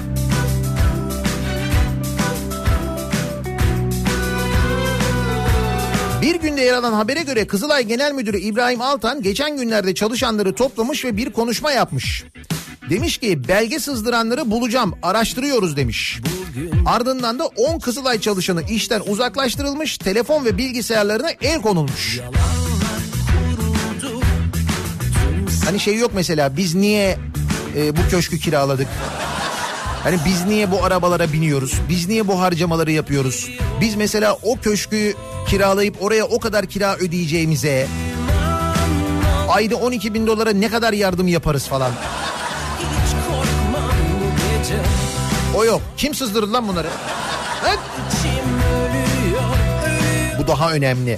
[6.23, 11.05] Bir günde yer alan habere göre Kızılay Genel Müdürü İbrahim Altan geçen günlerde çalışanları toplamış
[11.05, 12.23] ve bir konuşma yapmış.
[12.89, 16.19] Demiş ki belge sızdıranları bulacağım araştırıyoruz demiş.
[16.85, 22.19] Ardından da 10 Kızılay çalışanı işten uzaklaştırılmış, telefon ve bilgisayarlarına el konulmuş.
[25.65, 27.17] Hani şey yok mesela biz niye
[27.77, 28.87] e, bu köşkü kiraladık?
[30.03, 31.73] Hani biz niye bu arabalara biniyoruz?
[31.89, 33.49] Biz niye bu harcamaları yapıyoruz?
[33.81, 35.13] Biz mesela o köşkü
[35.47, 37.87] kiralayıp oraya o kadar kira ödeyeceğimize
[39.49, 41.91] ayda 12 bin dolara ne kadar yardım yaparız falan.
[45.57, 45.81] O yok.
[45.97, 46.87] Kim sızdırdı lan bunları?
[47.67, 47.79] Evet.
[50.39, 51.17] Bu daha önemli.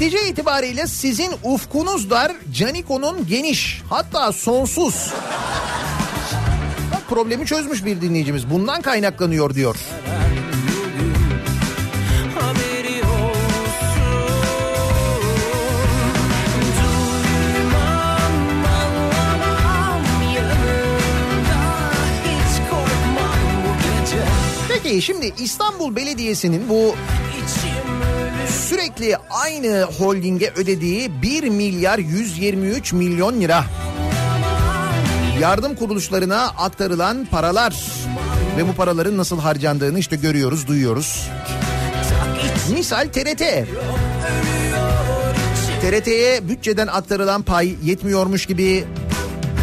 [0.00, 3.82] Netice itibariyle sizin ufkunuz dar, Caniko'nun geniş.
[3.90, 5.12] Hatta sonsuz.
[6.92, 8.50] Bak problemi çözmüş bir dinleyicimiz.
[8.50, 9.76] Bundan kaynaklanıyor diyor.
[24.68, 26.94] Peki şimdi İstanbul Belediyesi'nin bu
[28.86, 33.64] sürekli aynı holdinge ödediği 1 milyar 123 milyon lira
[35.40, 37.74] yardım kuruluşlarına aktarılan paralar
[38.56, 41.28] ve bu paraların nasıl harcandığını işte görüyoruz, duyuyoruz.
[42.72, 43.42] Misal TRT.
[45.80, 48.84] TRT'ye bütçeden aktarılan pay yetmiyormuş gibi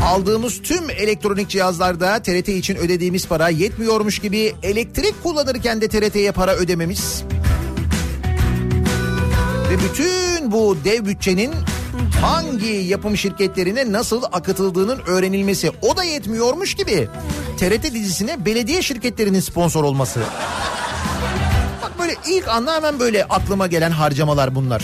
[0.03, 6.55] aldığımız tüm elektronik cihazlarda TRT için ödediğimiz para yetmiyormuş gibi elektrik kullanırken de TRT'ye para
[6.55, 7.23] ödememiz
[9.73, 11.53] ve bütün bu dev bütçenin
[12.21, 17.07] hangi yapım şirketlerine nasıl akıtıldığının öğrenilmesi o da yetmiyormuş gibi
[17.57, 20.19] TRT dizisine belediye şirketlerinin sponsor olması.
[21.81, 24.83] Bak böyle ilk anda hemen böyle aklıma gelen harcamalar bunlar.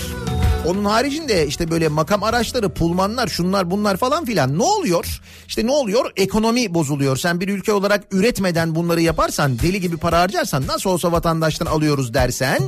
[0.65, 5.21] Onun haricinde işte böyle makam araçları, pulmanlar, şunlar bunlar falan filan ne oluyor?
[5.47, 6.11] İşte ne oluyor?
[6.15, 7.17] Ekonomi bozuluyor.
[7.17, 12.13] Sen bir ülke olarak üretmeden bunları yaparsan, deli gibi para harcarsan nasıl olsa vatandaştan alıyoruz
[12.13, 12.59] dersen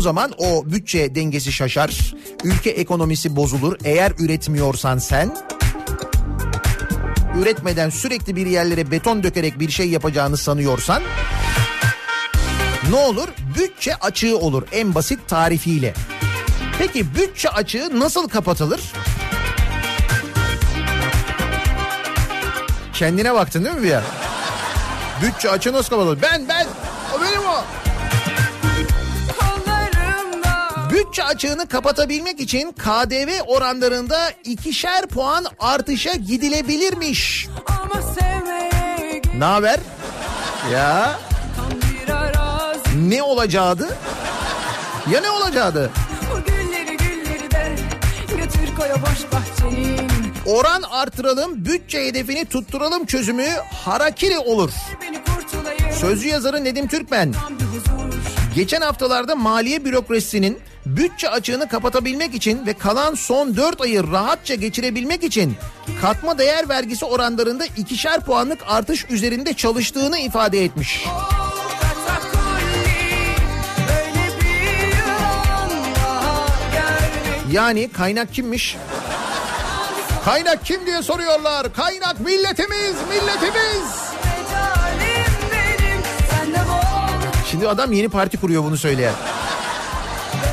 [0.00, 2.14] o zaman o bütçe dengesi şaşar.
[2.44, 3.76] Ülke ekonomisi bozulur.
[3.84, 5.36] Eğer üretmiyorsan sen
[7.38, 11.02] üretmeden sürekli bir yerlere beton dökerek bir şey yapacağını sanıyorsan
[12.90, 13.28] ne olur?
[13.58, 15.94] Bütçe açığı olur en basit tarifiyle.
[16.78, 18.80] Peki bütçe açığı nasıl kapatılır?
[22.94, 24.02] Kendine baktın değil mi bir an?
[25.22, 26.22] Bütçe açığı nasıl kapatılır?
[26.22, 26.66] Ben ben
[31.10, 37.46] Bütçe açığını kapatabilmek için KDV oranlarında ikişer puan artışa gidilebilirmiş.
[39.38, 39.80] Ne haber?
[40.72, 41.18] Ya
[42.96, 43.88] ne olacaktı?
[45.10, 45.90] Ya ne olacaktı?
[46.34, 47.76] Bu gülleri gülleri de
[48.28, 50.10] götür koy o boş bahçenin
[50.46, 53.46] Oran artıralım, bütçe hedefini tutturalım çözümü
[53.84, 54.70] harakiri olur.
[56.00, 57.34] Sözcü yazarı Nedim Türkmen.
[58.54, 60.58] Geçen haftalarda maliye bürokrasisinin
[60.96, 65.56] bütçe açığını kapatabilmek için ve kalan son 4 ayı rahatça geçirebilmek için
[66.00, 71.06] katma değer vergisi oranlarında ikişer puanlık artış üzerinde çalıştığını ifade etmiş.
[77.52, 78.76] Yani kaynak kimmiş?
[80.24, 81.74] Kaynak kim diye soruyorlar.
[81.74, 84.10] Kaynak milletimiz, milletimiz.
[87.50, 89.14] Şimdi adam yeni parti kuruyor bunu söyleyen.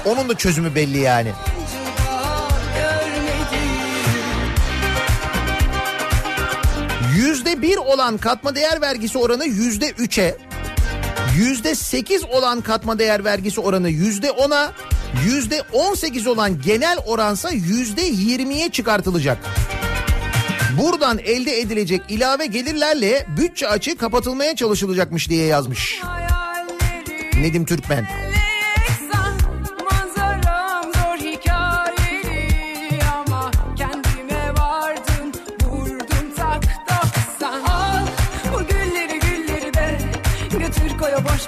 [0.08, 1.32] Onun da çözümü belli yani.
[7.16, 10.38] Yüzde bir olan katma değer vergisi oranı yüzde üçe,
[11.38, 14.72] yüzde sekiz olan katma değer vergisi oranı yüzde ona,
[15.26, 19.38] yüzde on sekiz olan genel oransa yüzde yirmiye çıkartılacak.
[20.78, 26.02] Buradan elde edilecek ilave gelirlerle bütçe açığı kapatılmaya çalışılacakmış diye yazmış
[27.42, 28.27] Nedim Türkmen.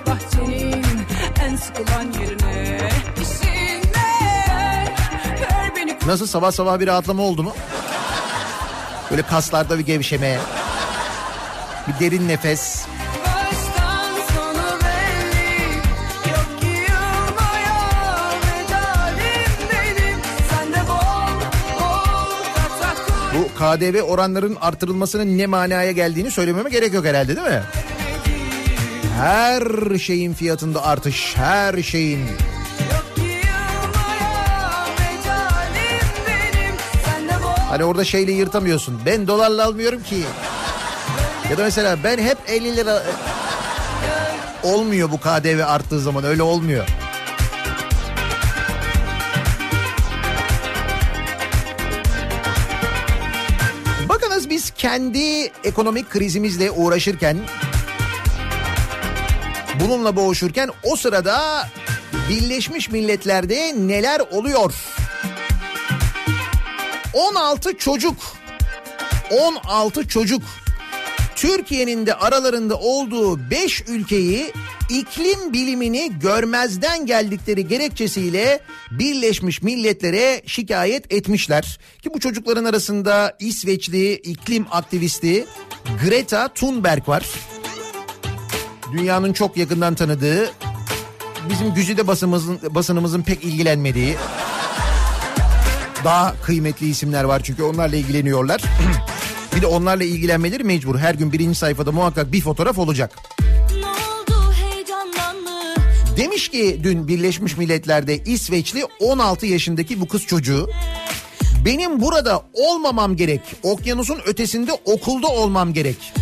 [0.08, 0.86] Boş bahçenin
[1.58, 2.78] sıkılan yerine
[3.22, 4.04] İşine
[5.42, 7.54] ver beni Nasıl sabah sabah bir rahatlama oldu mu?
[9.12, 10.38] Böyle kaslarda bir gevşeme.
[11.88, 12.86] Bir derin nefes.
[23.36, 27.62] Bu KDV oranların artırılmasının ne manaya geldiğini söylememe gerek yok herhalde değil mi?
[29.20, 32.26] Her şeyin fiyatında artış, her şeyin.
[37.70, 39.02] Hani orada şeyle yırtamıyorsun.
[39.06, 40.24] Ben dolarla almıyorum ki.
[41.52, 43.04] Ya da mesela ben hep 50 lira...
[44.64, 46.88] Olmuyor bu KDV arttığı zaman öyle olmuyor.
[54.10, 57.38] Bakınız biz kendi ekonomik krizimizle uğraşırken
[59.80, 61.68] bununla boğuşurken o sırada
[62.30, 64.74] Birleşmiş Milletler'de neler oluyor?
[67.14, 68.18] 16 çocuk
[69.32, 70.42] 16 çocuk
[71.36, 74.54] Türkiye'nin de aralarında olduğu 5 ülkeyi
[74.90, 78.60] iklim bilimini görmezden geldikleri gerekçesiyle
[78.92, 81.80] Birleşmiş Milletler'e şikayet etmişler.
[82.02, 85.46] Ki bu çocukların arasında İsveçli iklim aktivisti
[86.06, 87.26] Greta Thunberg var.
[88.92, 90.52] Dünyanın çok yakından tanıdığı,
[91.50, 94.16] bizim güzide basımızın, basınımızın pek ilgilenmediği
[96.04, 98.62] daha kıymetli isimler var çünkü onlarla ilgileniyorlar.
[99.56, 101.00] bir de onlarla ilgilenmeleri mecbur.
[101.00, 103.12] Her gün birinci sayfada muhakkak bir fotoğraf olacak.
[106.18, 110.70] Demiş ki dün Birleşmiş Milletler'de İsveçli 16 yaşındaki bu kız çocuğu
[111.66, 113.42] benim burada olmamam gerek.
[113.64, 116.14] Okyanusun ötesinde okulda olmam gerek.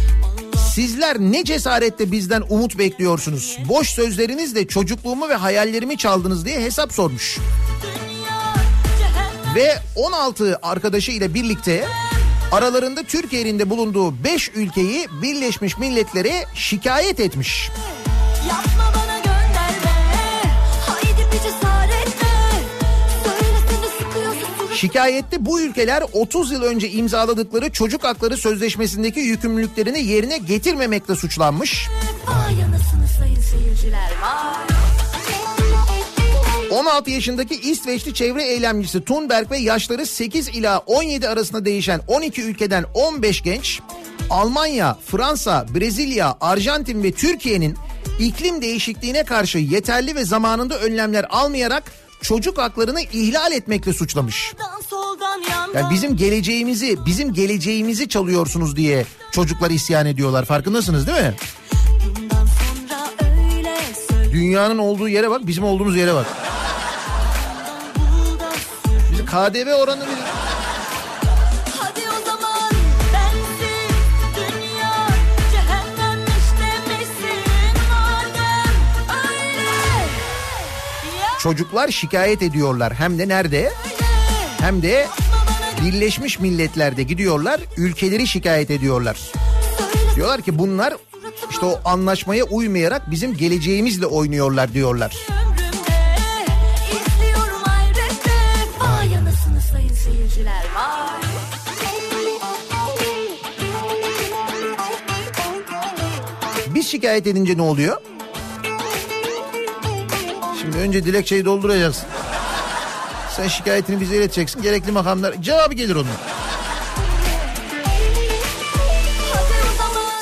[0.77, 3.57] Sizler ne cesaretle bizden umut bekliyorsunuz?
[3.69, 7.37] Boş sözlerinizle çocukluğumu ve hayallerimi çaldınız diye hesap sormuş.
[9.55, 11.85] Ve 16 arkadaşı ile birlikte
[12.51, 17.69] aralarında Türkiye'nin bulunduğu 5 ülkeyi Birleşmiş Milletler'e şikayet etmiş.
[18.49, 18.76] yapma
[24.77, 31.87] Şikayette bu ülkeler 30 yıl önce imzaladıkları çocuk hakları sözleşmesindeki yükümlülüklerini yerine getirmemekle suçlanmış.
[32.27, 34.11] Vay anasını sayın seyirciler.
[34.21, 34.77] Vay.
[36.79, 42.85] 16 yaşındaki İsveçli çevre eylemcisi Thunberg ve yaşları 8 ila 17 arasında değişen 12 ülkeden
[42.93, 43.79] 15 genç
[44.29, 47.77] Almanya, Fransa, Brezilya, Arjantin ve Türkiye'nin
[48.19, 51.83] iklim değişikliğine karşı yeterli ve zamanında önlemler almayarak
[52.21, 54.53] çocuk haklarını ihlal etmekle suçlamış.
[55.73, 60.45] Yani bizim geleceğimizi, bizim geleceğimizi çalıyorsunuz diye çocuklar isyan ediyorlar.
[60.45, 61.33] Farkındasınız değil mi?
[64.31, 66.25] Dünyanın olduğu yere bak, bizim olduğumuz yere bak.
[69.11, 70.05] Bizim KDV oranı
[81.47, 82.93] çocuklar şikayet ediyorlar.
[82.93, 83.71] Hem de nerede?
[84.59, 85.07] Hem de
[85.81, 89.17] Birleşmiş Milletler'de gidiyorlar, ülkeleri şikayet ediyorlar.
[90.15, 90.93] Diyorlar ki bunlar
[91.49, 95.15] işte o anlaşmaya uymayarak bizim geleceğimizle oynuyorlar diyorlar.
[106.67, 107.97] Biz şikayet edince ne oluyor?
[110.67, 112.05] Şimdi önce dilekçeyi dolduracaksın.
[113.35, 114.61] Sen şikayetini bize ileteceksin.
[114.61, 116.07] Gerekli makamlar cevabı gelir onun.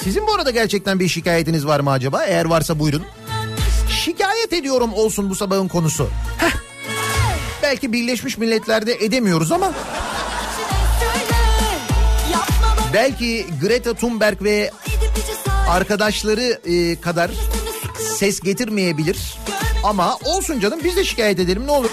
[0.03, 2.23] Sizin bu arada gerçekten bir şikayetiniz var mı acaba?
[2.23, 3.03] Eğer varsa buyurun.
[3.89, 6.09] Şikayet ediyorum olsun bu sabahın konusu.
[6.37, 6.51] Heh.
[7.63, 9.71] Belki Birleşmiş Milletler'de edemiyoruz ama
[12.93, 14.71] belki Greta Thunberg ve
[15.69, 17.31] arkadaşları e, kadar
[18.17, 19.37] ses getirmeyebilir.
[19.85, 21.89] Ama olsun canım biz de şikayet edelim ne olur.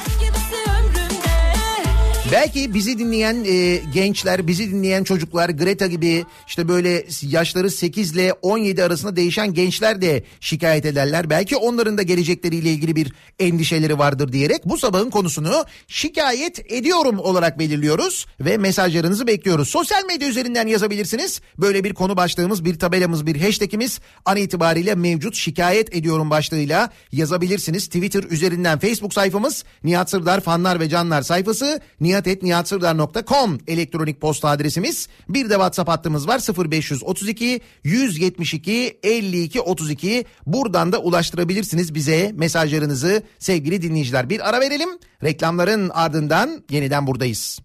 [2.33, 8.33] Belki bizi dinleyen e, gençler, bizi dinleyen çocuklar, Greta gibi işte böyle yaşları 8 ile
[8.33, 11.31] 17 arasında değişen gençler de şikayet ederler.
[11.31, 17.59] Belki onların da gelecekleriyle ilgili bir endişeleri vardır diyerek bu sabahın konusunu şikayet ediyorum olarak
[17.59, 19.69] belirliyoruz ve mesajlarınızı bekliyoruz.
[19.69, 21.41] Sosyal medya üzerinden yazabilirsiniz.
[21.59, 27.87] Böyle bir konu başlığımız, bir tabelamız, bir hashtagimiz an itibariyle mevcut şikayet ediyorum başlığıyla yazabilirsiniz.
[27.87, 35.09] Twitter üzerinden Facebook sayfamız Nihat Sırdar fanlar ve canlar sayfası Nihat nihatetnihatsırdar.com elektronik posta adresimiz.
[35.29, 40.25] Bir de WhatsApp hattımız var 0532 172 52 32.
[40.47, 44.31] Buradan da ulaştırabilirsiniz bize mesajlarınızı sevgili dinleyiciler.
[44.31, 44.89] Bir ara verelim.
[45.25, 47.59] Reklamların ardından yeniden buradayız.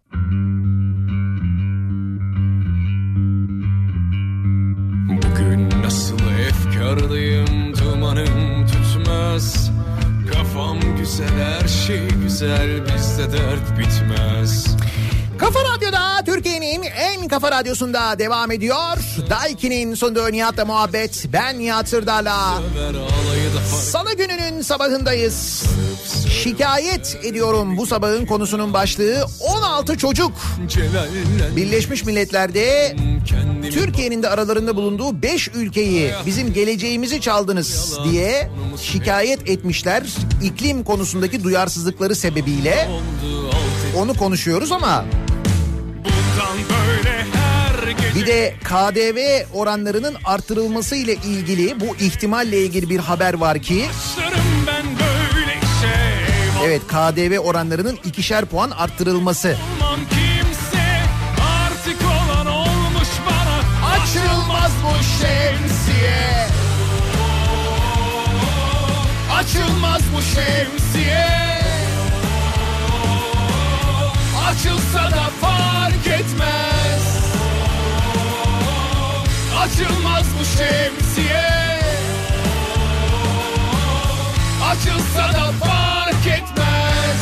[5.09, 9.71] Bugün nasıl efkarlıyım dumanım tutmaz
[10.37, 14.67] Kafam güzel her şey güzel bizde dert bitmez
[15.37, 18.97] Kafa Radyo'da Türkiye'nin en kafa radyosunda devam ediyor.
[19.29, 21.25] Daiki'nin sunduğu Nihat'la muhabbet.
[21.33, 22.61] Ben Nihat Sırdar'la.
[23.81, 25.63] Salı gününün sabahındayız.
[26.43, 30.31] Şikayet ediyorum bu sabahın konusunun başlığı 16 çocuk.
[31.55, 32.95] Birleşmiş Milletler'de
[33.71, 38.49] Türkiye'nin de aralarında bulunduğu 5 ülkeyi bizim geleceğimizi çaldınız diye
[38.81, 40.03] şikayet etmişler.
[40.43, 42.89] İklim konusundaki duyarsızlıkları sebebiyle
[43.97, 45.05] onu konuşuyoruz ama
[48.15, 53.85] bir de KDV oranlarının artırılması ile ilgili bu ihtimalle ilgili bir haber var ki
[56.65, 59.57] evet KDV oranlarının ikişer puan arttırılması.
[63.93, 66.47] Açılmaz bu şemsiye.
[69.33, 71.27] Açılmaz bu şemsiye.
[74.47, 76.66] Açılsa da fark etmez.
[79.67, 81.79] Açılmaz bu şemsiye.
[84.69, 87.17] Açılsa da fark etmez.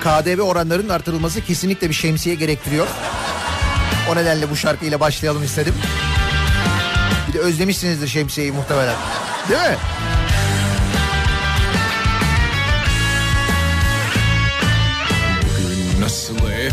[0.00, 2.86] KDV oranlarının artırılması kesinlikle bir şemsiye gerektiriyor.
[4.12, 5.74] O nedenle bu şarkıyla başlayalım istedim.
[7.28, 8.96] Bir de özlemişsinizdir şemsiyeyi muhtemelen.
[9.48, 9.76] Değil mi?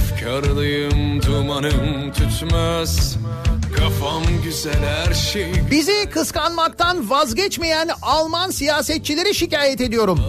[0.02, 3.18] Efkarlıyım dumanım tütmez
[3.78, 10.20] Kafam güzel her şey Bizi kıskanmaktan vazgeçmeyen Alman siyasetçileri şikayet ediyorum.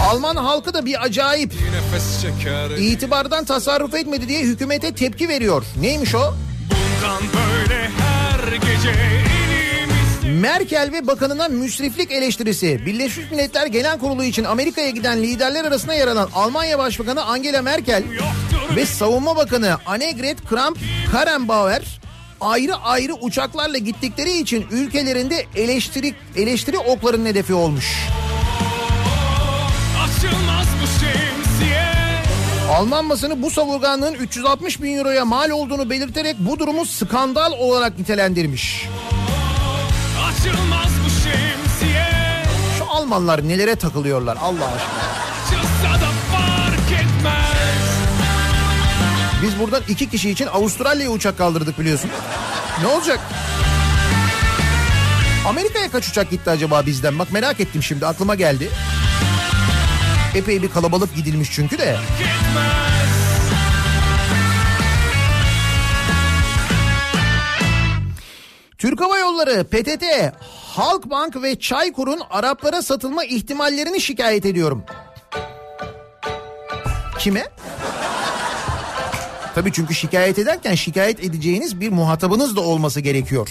[0.00, 1.52] Alman halkı da bir acayip.
[2.78, 5.64] İtibardan tasarruf etmedi diye hükümete tepki veriyor.
[5.80, 6.34] Neymiş o?
[6.70, 8.92] Bundan böyle her gece
[10.42, 12.86] Merkel ve bakanına müsriflik eleştirisi.
[12.86, 18.04] Birleşmiş Milletler Genel Kurulu için Amerika'ya giden liderler arasında yer alan Almanya Başbakanı Angela Merkel
[18.10, 21.82] yoktur ve Savunma Bakanı Annegret Kramp-Karrenbauer
[22.40, 28.08] ayrı ayrı uçaklarla gittikleri için ülkelerinde eleştiri, eleştiri oklarının hedefi olmuş.
[32.70, 38.88] Alman basını bu savurganlığın 360 bin euroya mal olduğunu belirterek bu durumu skandal olarak nitelendirmiş.
[40.42, 42.06] Açılmaz bu şemsiye
[42.78, 45.02] Şu Almanlar nelere takılıyorlar Allah aşkına.
[45.46, 47.88] Açılsa da fark etmez
[49.42, 52.10] Biz buradan iki kişi için Avustralya'ya uçak kaldırdık biliyorsun.
[52.80, 53.20] Ne olacak?
[55.48, 57.18] Amerika'ya kaç uçak gitti acaba bizden?
[57.18, 58.70] Bak merak ettim şimdi aklıma geldi.
[60.34, 61.96] Epey bir kalabalık gidilmiş çünkü de.
[62.18, 62.91] Gitmez
[68.82, 70.04] Türk Hava Yolları, PTT,
[70.66, 74.84] Halkbank ve Çaykur'un Araplara satılma ihtimallerini şikayet ediyorum.
[77.18, 77.44] Kime?
[79.54, 83.48] Tabii çünkü şikayet ederken şikayet edeceğiniz bir muhatabınız da olması gerekiyor.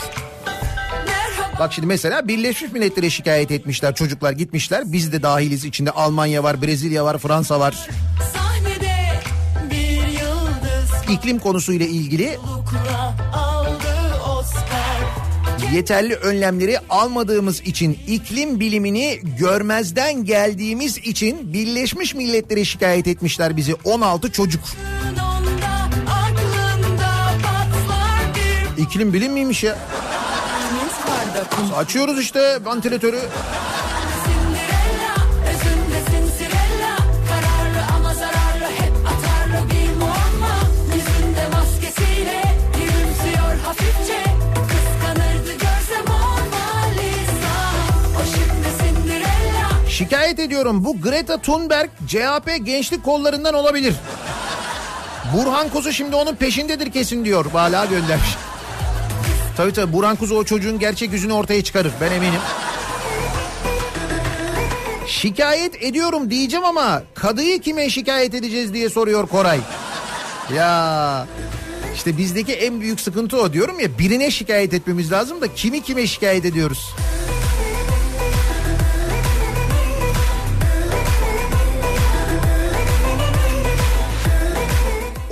[1.60, 4.84] Bak şimdi mesela Birleşmiş Milletler'e şikayet etmişler çocuklar gitmişler.
[4.86, 7.88] Biz de dahiliz içinde Almanya var, Brezilya var, Fransa var.
[11.10, 12.38] İklim konusuyla ilgili
[15.74, 24.32] yeterli önlemleri almadığımız için iklim bilimini görmezden geldiğimiz için Birleşmiş Milletler'e şikayet etmişler bizi 16
[24.32, 24.62] çocuk.
[28.78, 29.78] İklim bilim miymiş ya?
[31.76, 33.20] Açıyoruz işte vantilatörü.
[50.02, 53.94] Şikayet ediyorum bu Greta Thunberg CHP gençlik kollarından olabilir.
[55.36, 57.46] Burhan Kuzu şimdi onun peşindedir kesin diyor.
[57.52, 58.30] Hala göndermiş.
[59.58, 62.40] Tabii tabii Burhan Kuzu o çocuğun gerçek yüzünü ortaya çıkarır ben eminim.
[65.08, 69.60] Şikayet ediyorum diyeceğim ama kadıyı kime şikayet edeceğiz diye soruyor Koray.
[70.56, 71.28] Ya
[71.96, 76.08] işte bizdeki en büyük sıkıntı o diyorum ya birine şikayet etmemiz lazım da kimi kime
[76.08, 76.90] şikayet ediyoruz?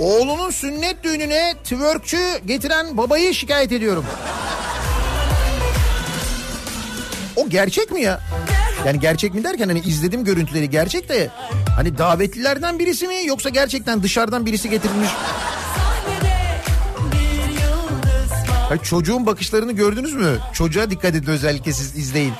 [0.00, 4.04] Oğlunun sünnet düğününe twerkçü getiren babayı şikayet ediyorum.
[7.36, 8.20] O gerçek mi ya?
[8.86, 11.30] Yani gerçek mi derken hani izledim görüntüleri gerçek de
[11.76, 15.10] hani davetlilerden birisi mi yoksa gerçekten dışarıdan birisi getirilmiş?
[18.68, 20.38] Hayır, çocuğun bakışlarını gördünüz mü?
[20.52, 22.32] Çocuğa dikkat edin özellikle siz izleyin.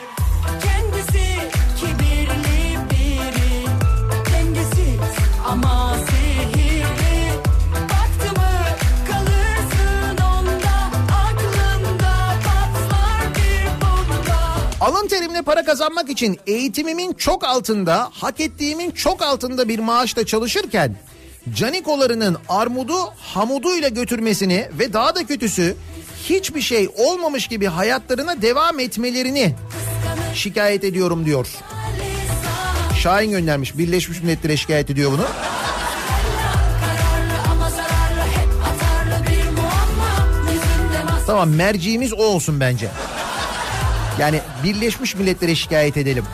[15.41, 20.97] Terimle para kazanmak için eğitimimin çok altında, hak ettiğimin çok altında bir maaşla çalışırken
[21.55, 25.76] canikolarının armudu hamuduyla götürmesini ve daha da kötüsü
[26.28, 29.55] hiçbir şey olmamış gibi hayatlarına devam etmelerini
[30.34, 31.47] şikayet ediyorum diyor.
[33.03, 35.26] Şahin göndermiş Birleşmiş Milletler'e şikayet ediyor bunu.
[41.26, 42.88] Tamam merciğimiz o olsun bence.
[44.21, 46.25] Yani Birleşmiş Milletler'e şikayet edelim.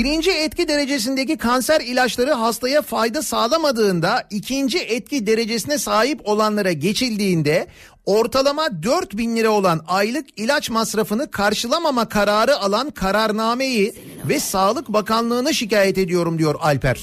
[0.00, 7.66] Birinci etki derecesindeki kanser ilaçları hastaya fayda sağlamadığında ikinci etki derecesine sahip olanlara geçildiğinde
[8.06, 13.94] ortalama 4 bin lira olan aylık ilaç masrafını karşılamama kararı alan kararnameyi
[14.28, 17.00] ve Sağlık Bakanlığı'na şikayet ediyorum diyor Alper.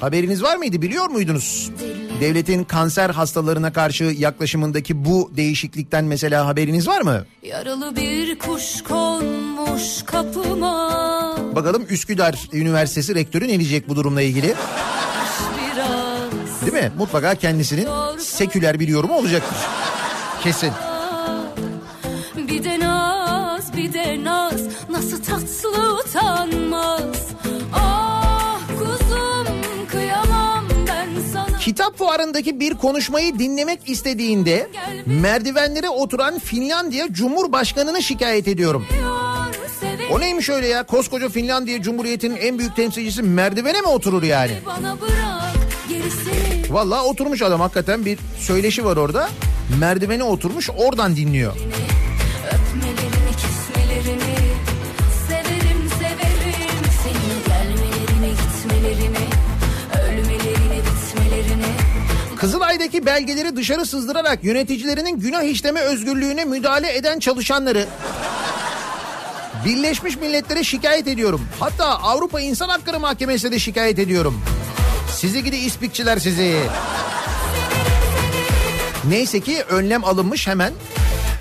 [0.00, 1.70] Haberiniz var mıydı biliyor muydunuz?
[2.20, 7.24] Devletin kanser hastalarına karşı yaklaşımındaki bu değişiklikten mesela haberiniz var mı?
[7.42, 14.54] Yaralı bir kuş konmuş kapıma Bakalım Üsküdar Üniversitesi rektörü ne diyecek bu durumla ilgili?
[16.62, 16.92] Değil mi?
[16.98, 17.88] Mutlaka kendisinin
[18.18, 19.56] seküler bir yorumu olacaktır.
[20.42, 20.72] Kesin.
[22.48, 24.60] Bir de naz bir de naz
[24.90, 27.33] Nasıl tatlı utanmaz
[31.74, 34.68] Kitap fuarındaki bir konuşmayı dinlemek istediğinde
[35.06, 38.86] merdivenlere oturan Finlandiya Cumhurbaşkanı'nı şikayet ediyorum.
[40.10, 40.82] O neymiş öyle ya?
[40.82, 44.52] Koskoca Finlandiya Cumhuriyeti'nin en büyük temsilcisi merdivene mi oturur yani?
[46.70, 49.28] Vallahi oturmuş adam hakikaten bir söyleşi var orada.
[49.80, 51.52] Merdivene oturmuş oradan dinliyor.
[51.52, 52.03] Öpmelerini
[62.44, 67.86] Kızılay'daki belgeleri dışarı sızdırarak yöneticilerinin günah işleme özgürlüğüne müdahale eden çalışanları
[69.64, 71.40] Birleşmiş Milletler'e şikayet ediyorum.
[71.60, 74.42] Hatta Avrupa İnsan Hakları Mahkemesi'ne de şikayet ediyorum.
[75.16, 76.60] Sizi gidi ispikçiler sizi.
[79.08, 80.72] Neyse ki önlem alınmış hemen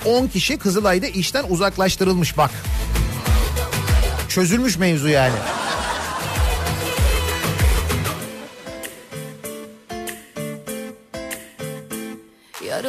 [0.06, 2.52] 10 kişi Kızılay'da işten uzaklaştırılmış bak.
[4.30, 5.36] Çözülmüş mevzu yani.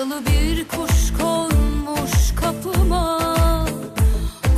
[0.04, 3.18] Yaralı bir kuş konmuş kapıma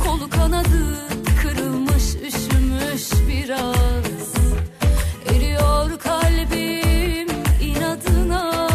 [0.03, 1.07] Kolu kanadı
[1.41, 4.33] kırılmış üşümüş biraz
[5.35, 7.27] Eriyor kalbim
[7.61, 8.67] inadına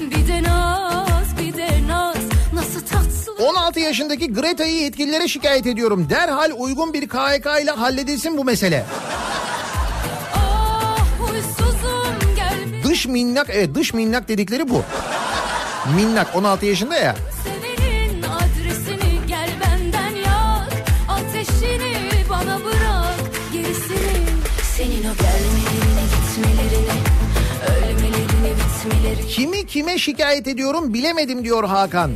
[0.00, 2.16] Bir de naz bir de naz
[2.52, 6.06] Nasıl tatlı 16 yaşındaki Greta'yı yetkililere şikayet ediyorum.
[6.10, 8.84] Derhal uygun bir KHK ile halledilsin bu mesele.
[10.34, 10.98] Ah
[12.84, 14.82] Dış minnak evet dış minnak dedikleri bu.
[15.96, 17.16] Minnak 16 yaşında ya.
[29.28, 32.12] Kimi kime şikayet ediyorum bilemedim diyor Hakan.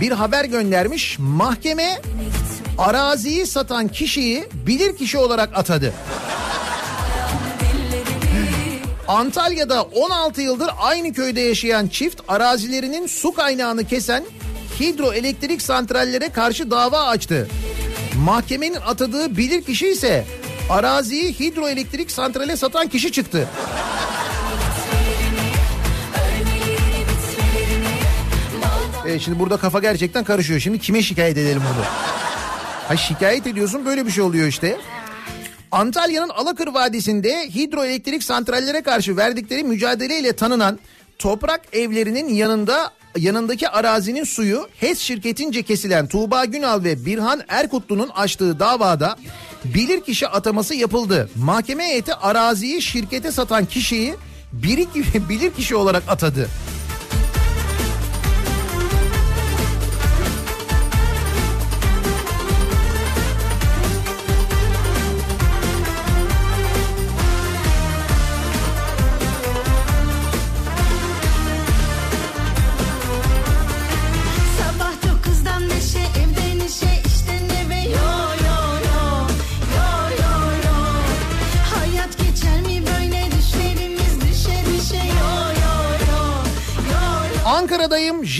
[0.00, 1.18] Bir haber göndermiş.
[1.18, 2.00] Mahkeme
[2.78, 5.92] araziyi satan kişiyi bilir kişi olarak atadı.
[9.10, 14.24] Antalya'da 16 yıldır aynı köyde yaşayan çift arazilerinin su kaynağını kesen
[14.80, 17.48] hidroelektrik santrallere karşı dava açtı.
[18.24, 20.24] Mahkemenin atadığı bilir kişi ise
[20.68, 23.48] araziyi hidroelektrik santrale satan kişi çıktı.
[29.06, 30.60] E şimdi burada kafa gerçekten karışıyor.
[30.60, 31.84] Şimdi kime şikayet edelim bunu?
[32.88, 34.76] Ha şikayet ediyorsun böyle bir şey oluyor işte.
[35.72, 40.78] Antalya'nın Alakır Vadisi'nde hidroelektrik santrallere karşı verdikleri mücadeleyle tanınan
[41.18, 48.58] toprak evlerinin yanında yanındaki arazinin suyu HES şirketince kesilen Tuğba Günal ve Birhan Erkutlu'nun açtığı
[48.60, 49.16] davada
[49.64, 51.30] bilirkişi ataması yapıldı.
[51.36, 54.14] Mahkeme heyeti araziyi şirkete satan kişiyi
[54.52, 54.86] biri
[55.28, 56.48] bilirkişi olarak atadı.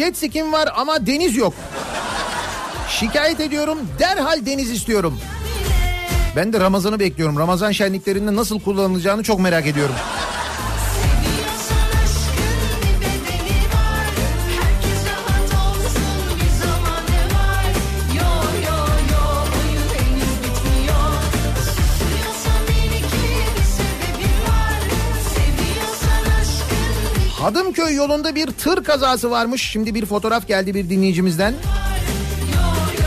[0.01, 1.55] Jet ski'm var ama deniz yok.
[2.89, 5.19] Şikayet ediyorum derhal deniz istiyorum.
[6.37, 7.39] Ben de Ramazan'ı bekliyorum.
[7.39, 9.95] Ramazan şenliklerinde nasıl kullanılacağını çok merak ediyorum.
[27.51, 29.63] Hadımköy yolunda bir tır kazası varmış.
[29.63, 31.55] Şimdi bir fotoğraf geldi bir dinleyicimizden.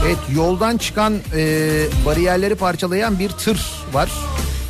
[0.06, 1.70] Evet yoldan çıkan e,
[2.06, 3.62] bariyerleri parçalayan bir tır
[3.94, 4.12] var.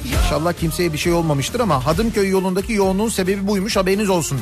[0.05, 4.39] İnşallah kimseye bir şey olmamıştır ama Hadımköy yolundaki yoğunluğun sebebi buymuş haberiniz olsun.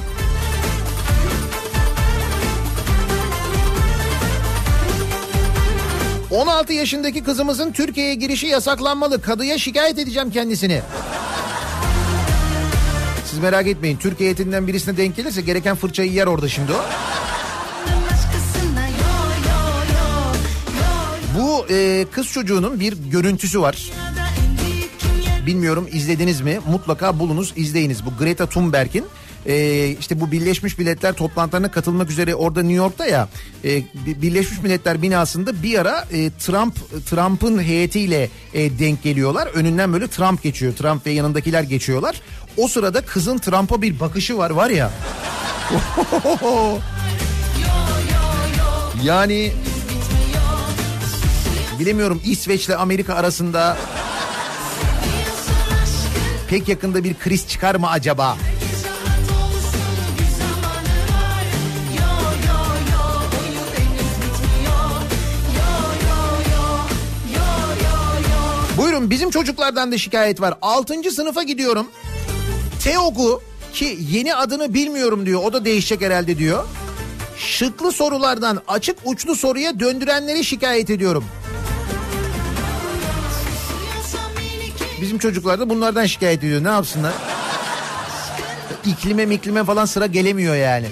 [6.32, 9.22] ...16 yaşındaki kızımızın Türkiye'ye girişi yasaklanmalı.
[9.22, 10.82] Kadıya şikayet edeceğim kendisini.
[13.42, 13.98] Merak etmeyin.
[13.98, 16.82] Türk heyetinden birisine denk gelirse gereken fırçayı yer orada şimdi o.
[21.40, 23.92] Bu e, kız çocuğunun bir görüntüsü var.
[25.46, 26.60] Bilmiyorum izlediniz mi?
[26.72, 28.06] Mutlaka bulunuz izleyiniz.
[28.06, 29.06] Bu Greta Thunberg'in
[29.46, 33.30] e, işte bu Birleşmiş Milletler toplantılarına katılmak üzere orada New York'ta ya
[33.64, 36.76] e, Bi- Birleşmiş Milletler binasında bir ara e, Trump
[37.10, 39.48] Trump'ın heyetiyle e, denk geliyorlar.
[39.48, 40.74] Önünden böyle Trump geçiyor.
[40.74, 42.22] Trump ve yanındakiler geçiyorlar.
[42.58, 44.92] O sırada kızın Trump'a bir bakışı var var ya.
[49.04, 49.52] yani
[51.80, 53.78] bilemiyorum İsveç'le Amerika arasında
[56.50, 58.38] pek yakında bir kriz çıkar mı acaba?
[68.78, 70.54] Buyurun bizim çocuklardan da şikayet var.
[70.62, 71.12] 6.
[71.12, 71.88] sınıfa gidiyorum.
[72.84, 73.42] TEOG'u
[73.74, 75.44] ki yeni adını bilmiyorum diyor.
[75.44, 76.66] O da değişecek herhalde diyor.
[77.38, 81.26] Şıklı sorulardan açık uçlu soruya döndürenleri şikayet ediyorum.
[85.02, 86.64] Bizim çocuklar da bunlardan şikayet ediyor.
[86.64, 87.14] Ne yapsınlar?
[88.86, 90.88] İklime miklime falan sıra gelemiyor yani.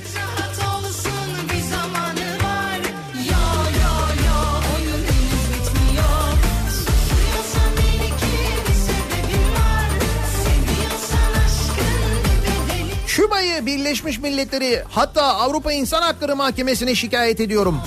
[13.90, 17.82] Birleşmiş Milletleri hatta Avrupa İnsan Hakları Mahkemesi'ne şikayet ediyorum.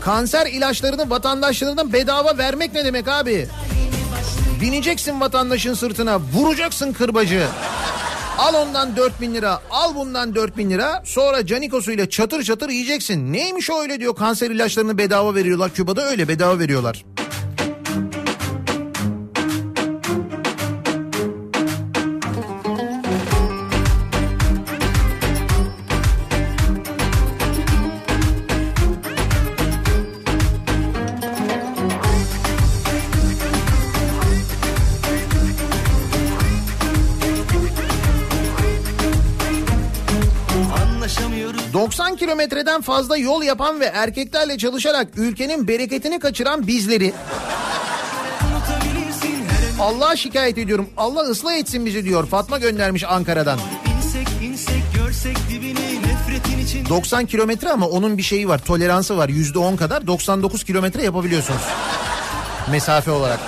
[0.00, 3.48] Kanser ilaçlarını vatandaşlarına bedava vermek ne demek abi?
[4.60, 7.46] Bineceksin vatandaşın sırtına, vuracaksın kırbacı.
[8.38, 11.02] Al ondan 4 bin lira, al bundan 4 bin lira.
[11.04, 13.32] Sonra canikosuyla çatır çatır yiyeceksin.
[13.32, 15.74] Neymiş o öyle diyor kanser ilaçlarını bedava veriyorlar.
[15.74, 17.04] Küba'da öyle bedava veriyorlar.
[42.30, 47.12] Kilometreden fazla yol yapan ve erkeklerle çalışarak ülkenin bereketini kaçıran bizleri
[49.80, 50.88] Allah'a şikayet ediyorum.
[50.96, 52.26] Allah ıslah etsin bizi diyor.
[52.26, 53.58] Fatma göndermiş Ankara'dan.
[53.96, 58.58] insek insek görsek dibini nefretin için 90 kilometre ama onun bir şeyi var.
[58.58, 59.28] Toleransı var.
[59.28, 60.06] Yüzde 10 kadar.
[60.06, 61.62] 99 kilometre yapabiliyorsunuz.
[62.70, 63.40] Mesafe olarak.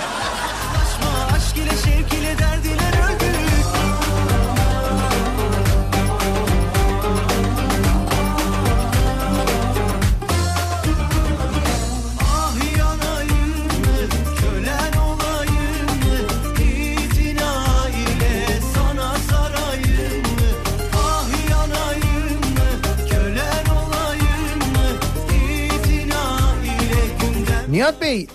[28.03, 28.27] Bey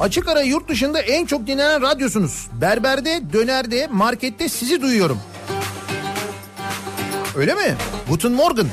[0.00, 2.46] Açık ara yurt dışında en çok dinlenen radyosunuz.
[2.60, 5.18] Berberde, dönerde, markette sizi duyuyorum.
[7.36, 7.76] Öyle mi?
[8.08, 8.66] Guten Morgen.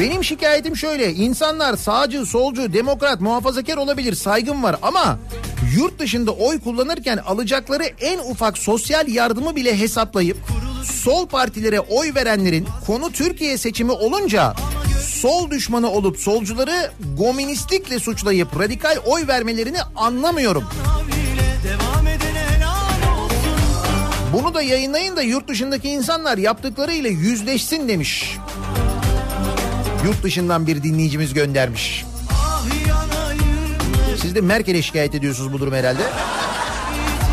[0.00, 1.12] Benim şikayetim şöyle.
[1.12, 4.14] insanlar sağcı, solcu, demokrat, muhafazakar olabilir.
[4.14, 5.18] Saygım var ama
[5.76, 10.36] yurt dışında oy kullanırken alacakları en ufak sosyal yardımı bile hesaplayıp
[10.84, 14.54] sol partilere oy verenlerin konu Türkiye seçimi olunca
[15.00, 20.64] sol düşmanı olup solcuları goministlikle suçlayıp radikal oy vermelerini anlamıyorum.
[24.32, 28.38] Bunu da yayınlayın da yurt dışındaki insanlar yaptıklarıyla yüzleşsin demiş.
[30.04, 32.04] Yurt dışından bir dinleyicimiz göndermiş.
[34.22, 36.02] Siz de Merkel'e şikayet ediyorsunuz bu durum herhalde.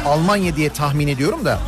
[0.06, 1.60] Almanya diye tahmin ediyorum da.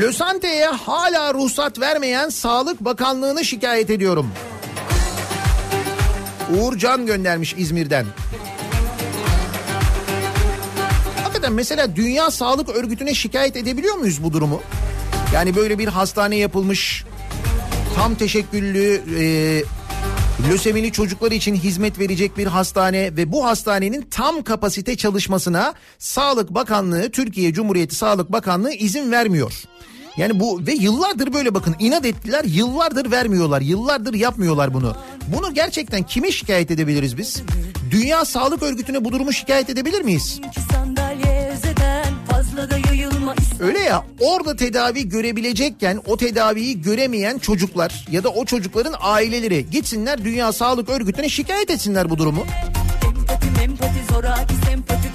[0.00, 4.32] Lösante'ye hala ruhsat vermeyen Sağlık Bakanlığı'nı şikayet ediyorum.
[6.56, 8.06] Uğur Can göndermiş İzmir'den.
[11.22, 14.62] Hakikaten mesela Dünya Sağlık Örgütü'ne şikayet edebiliyor muyuz bu durumu?
[15.34, 17.04] Yani böyle bir hastane yapılmış,
[17.94, 19.62] tam teşekküllü, e,
[20.44, 27.10] lösemili çocuklar için hizmet verecek bir hastane ve bu hastanenin tam kapasite çalışmasına Sağlık Bakanlığı,
[27.10, 29.62] Türkiye Cumhuriyeti Sağlık Bakanlığı izin vermiyor.
[30.16, 34.96] Yani bu ve yıllardır böyle bakın inat ettiler yıllardır vermiyorlar yıllardır yapmıyorlar bunu.
[35.36, 37.42] Bunu gerçekten kime şikayet edebiliriz biz?
[37.90, 40.40] Dünya Sağlık Örgütü'ne bu durumu şikayet edebilir miyiz?
[43.60, 50.24] Öyle ya orada tedavi görebilecekken o tedaviyi göremeyen çocuklar ya da o çocukların aileleri gitsinler
[50.24, 52.46] Dünya Sağlık Örgütü'ne şikayet etsinler bu durumu.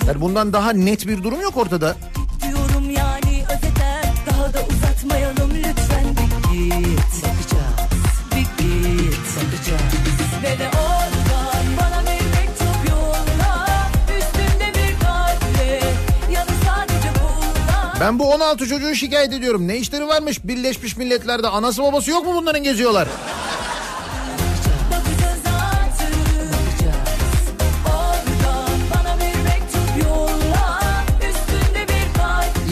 [0.08, 1.96] Yani bundan daha net bir durum yok ortada.
[2.44, 6.06] diyorum yani özeten Daha da uzatmayalım lütfen
[6.54, 7.01] Bir
[18.02, 19.68] Ben bu 16 çocuğu şikayet ediyorum.
[19.68, 23.08] Ne işleri varmış Birleşmiş Milletler'de anası babası yok mu bunların geziyorlar?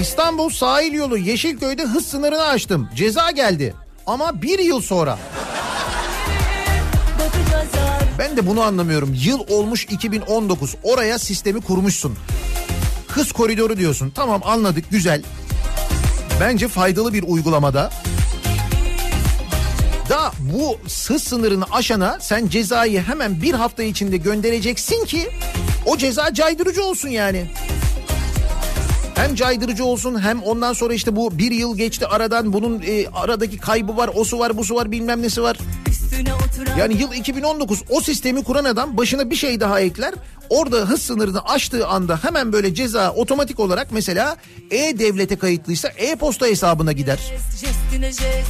[0.01, 2.89] İstanbul sahil yolu Yeşilköy'de hız sınırını aştım.
[2.95, 3.73] Ceza geldi.
[4.07, 5.19] Ama bir yıl sonra.
[8.19, 9.17] Ben de bunu anlamıyorum.
[9.25, 10.75] Yıl olmuş 2019.
[10.83, 12.17] Oraya sistemi kurmuşsun.
[13.09, 14.11] Hız koridoru diyorsun.
[14.15, 15.21] Tamam anladık güzel.
[16.41, 17.91] Bence faydalı bir uygulamada.
[20.09, 25.29] Da bu hız sınırını aşana sen cezayı hemen bir hafta içinde göndereceksin ki
[25.85, 27.51] o ceza caydırıcı olsun yani.
[29.15, 33.57] Hem caydırıcı olsun hem ondan sonra işte bu bir yıl geçti aradan bunun e, aradaki
[33.57, 35.57] kaybı var, osu var, busu var bilmem nesi var.
[36.77, 40.13] Yani yıl 2019 o sistemi kuran adam başına bir şey daha ekler.
[40.49, 44.37] Orada hız sınırını aştığı anda hemen böyle ceza otomatik olarak mesela
[44.71, 47.19] e-devlete kayıtlıysa e-posta hesabına gider.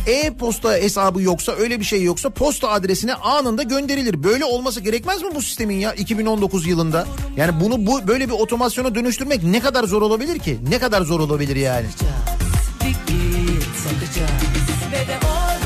[0.08, 4.24] E-posta hesabı yoksa öyle bir şey yoksa posta adresine anında gönderilir.
[4.24, 7.08] Böyle olması gerekmez mi bu sistemin ya 2019 yılında?
[7.38, 10.60] Yani bunu bu böyle bir otomasyona dönüştürmek ne kadar zor olabilir ki?
[10.70, 11.86] Ne kadar zor olabilir yani?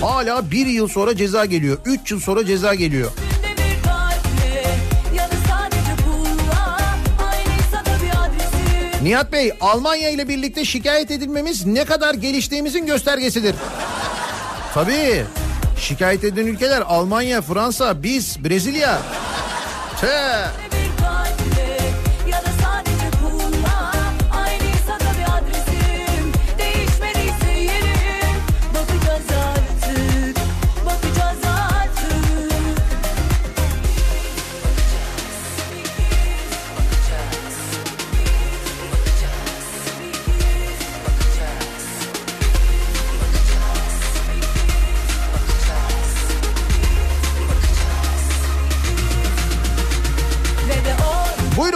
[0.02, 1.78] Hala bir yıl sonra ceza geliyor.
[1.86, 3.12] Üç yıl sonra ceza geliyor.
[9.04, 13.56] Nihat Bey Almanya ile birlikte şikayet edilmemiz ne kadar geliştiğimizin göstergesidir.
[14.74, 15.24] Tabii
[15.80, 19.00] şikayet eden ülkeler Almanya, Fransa, biz, Brezilya.
[20.02, 20.63] Tüh.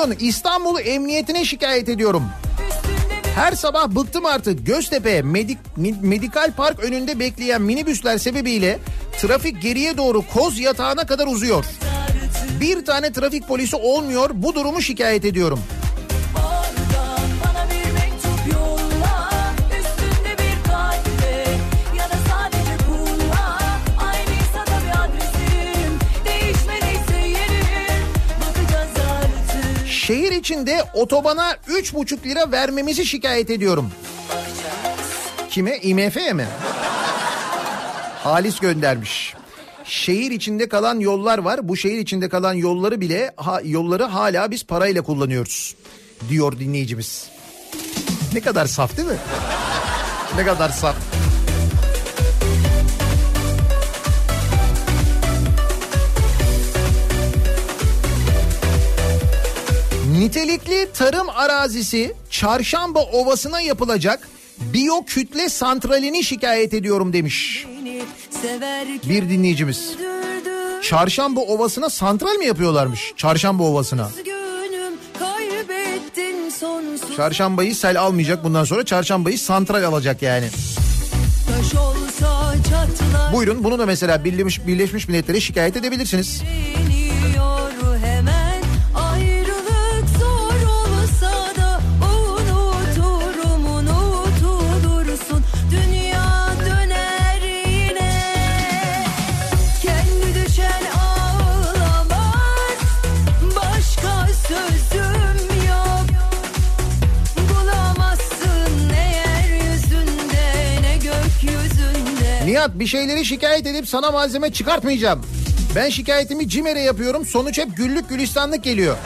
[0.07, 2.23] Buyurun İstanbul Emniyetine şikayet ediyorum.
[3.35, 5.57] Her sabah bıktım artık Göztepe Medik,
[6.01, 8.79] Medikal Park önünde bekleyen minibüsler sebebiyle
[9.17, 11.65] trafik geriye doğru koz yatağına kadar uzuyor.
[12.61, 15.59] Bir tane trafik polisi olmuyor bu durumu şikayet ediyorum.
[30.07, 33.91] Şehir içinde otobana 3,5 lira vermemizi şikayet ediyorum.
[35.49, 35.77] Kime?
[35.77, 36.45] IMF'ye mi?
[38.23, 39.33] Halis göndermiş.
[39.83, 41.67] Şehir içinde kalan yollar var.
[41.67, 45.75] Bu şehir içinde kalan yolları bile ha, yolları hala biz parayla kullanıyoruz.
[46.29, 47.29] Diyor dinleyicimiz.
[48.33, 49.17] Ne kadar saf değil mi?
[50.35, 50.95] Ne kadar saf.
[60.17, 64.27] Nitelikli tarım arazisi Çarşamba Ovası'na yapılacak
[64.59, 67.67] biyo kütle santralini şikayet ediyorum demiş
[69.09, 69.95] bir dinleyicimiz.
[70.83, 73.13] Çarşamba Ovası'na santral mi yapıyorlarmış?
[73.17, 74.09] Çarşamba Ovası'na.
[77.17, 80.47] Çarşambayı sel almayacak bundan sonra çarşambayı santral alacak yani.
[83.33, 86.41] Buyurun bunu da mesela Birleşmiş, Birleşmiş Milletler'e şikayet edebilirsiniz.
[86.41, 87.06] iniyor
[112.57, 115.21] Nihat bir şeyleri şikayet edip sana malzeme çıkartmayacağım.
[115.75, 118.97] Ben şikayetimi CİMER'e yapıyorum sonuç hep güllük gülistanlık geliyor.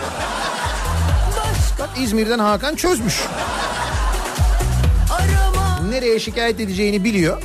[1.79, 3.21] Bak İzmir'den Hakan çözmüş.
[5.89, 7.41] Nereye şikayet edeceğini biliyor.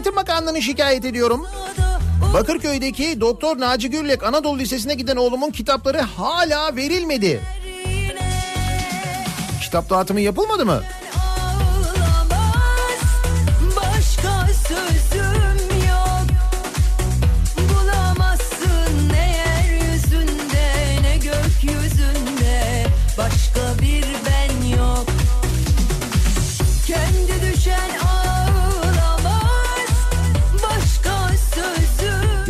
[0.00, 1.46] Eğitim Bakanlığı'nı şikayet ediyorum.
[2.34, 7.40] Bakırköy'deki Doktor Naci Gürlek Anadolu Lisesi'ne giden oğlumun kitapları hala verilmedi.
[9.62, 10.80] Kitap dağıtımı yapılmadı mı?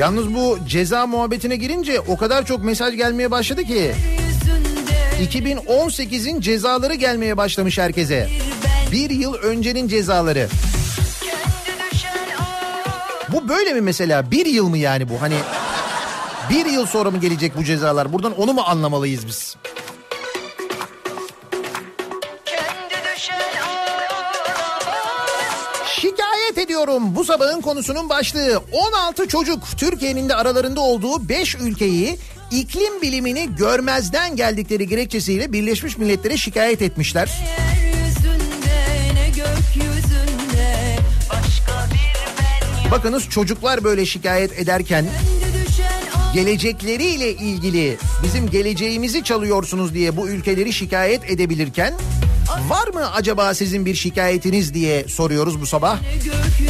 [0.01, 3.95] Yalnız bu ceza muhabbetine girince o kadar çok mesaj gelmeye başladı ki.
[5.23, 8.29] 2018'in cezaları gelmeye başlamış herkese.
[8.93, 10.49] Bir yıl öncenin cezaları.
[13.33, 14.31] Bu böyle mi mesela?
[14.31, 15.23] Bir yıl mı yani bu?
[15.23, 15.37] Hani
[16.51, 18.13] bir yıl sonra mı gelecek bu cezalar?
[18.13, 19.57] Buradan onu mu anlamalıyız biz?
[26.81, 32.19] Ediyorum bu sabahın konusunun başlığı 16 çocuk Türkiye'nin de aralarında olduğu 5 ülkeyi
[32.51, 37.31] iklim bilimini görmezden geldikleri gerekçesiyle Birleşmiş Milletler'e şikayet etmişler.
[42.91, 45.07] Bakınız çocuklar böyle şikayet ederken
[46.35, 51.95] gelecekleriyle ilgili bizim geleceğimizi çalıyorsunuz diye bu ülkeleri şikayet edebilirken
[52.69, 56.03] var mı acaba sizin bir şikayetiniz diye soruyoruz bu sabah.
[56.03, 56.70] ne gökyüzünde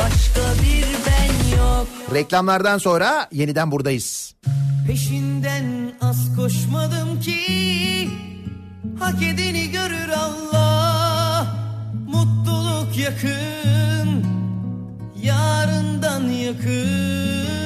[0.00, 1.86] başka bir ben yok.
[2.14, 4.34] Reklamlardan sonra yeniden buradayız.
[4.86, 8.08] Peşinden az koşmadım ki.
[8.98, 11.46] Hak edeni görür Allah.
[12.08, 14.24] Mutluluk yakın.
[15.22, 17.59] Yarından yakın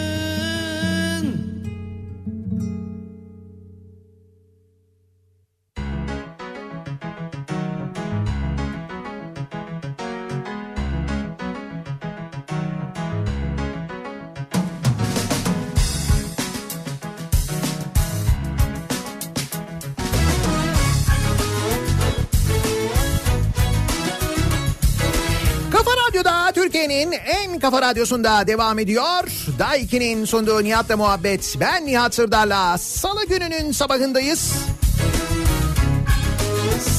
[26.14, 29.28] Radyo'da Türkiye'nin en kafa radyosunda devam ediyor.
[29.58, 31.56] Daiki'nin sunduğu Nihat'la muhabbet.
[31.60, 34.52] Ben Nihat Sırdar'la salı gününün sabahındayız.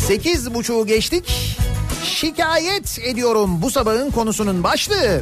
[0.08, 1.58] Sekiz buçuğu geçtik.
[2.04, 5.22] Şikayet ediyorum bu sabahın konusunun başlığı.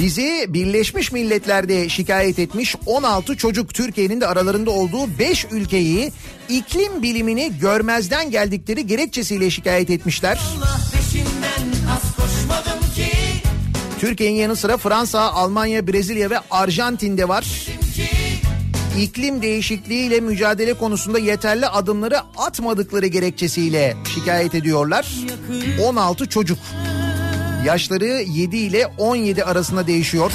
[0.00, 6.12] Bizi Birleşmiş Milletler'de şikayet etmiş 16 çocuk Türkiye'nin de aralarında olduğu 5 ülkeyi
[6.48, 10.38] iklim bilimini görmezden geldikleri gerekçesiyle şikayet etmişler.
[14.00, 17.66] Türkiye'nin yanı sıra Fransa, Almanya, Brezilya ve Arjantin'de var.
[18.98, 25.14] İklim değişikliğiyle mücadele konusunda yeterli adımları atmadıkları gerekçesiyle şikayet ediyorlar.
[25.82, 26.58] 16 çocuk.
[27.64, 30.32] Yaşları 7 ile 17 arasında değişiyor.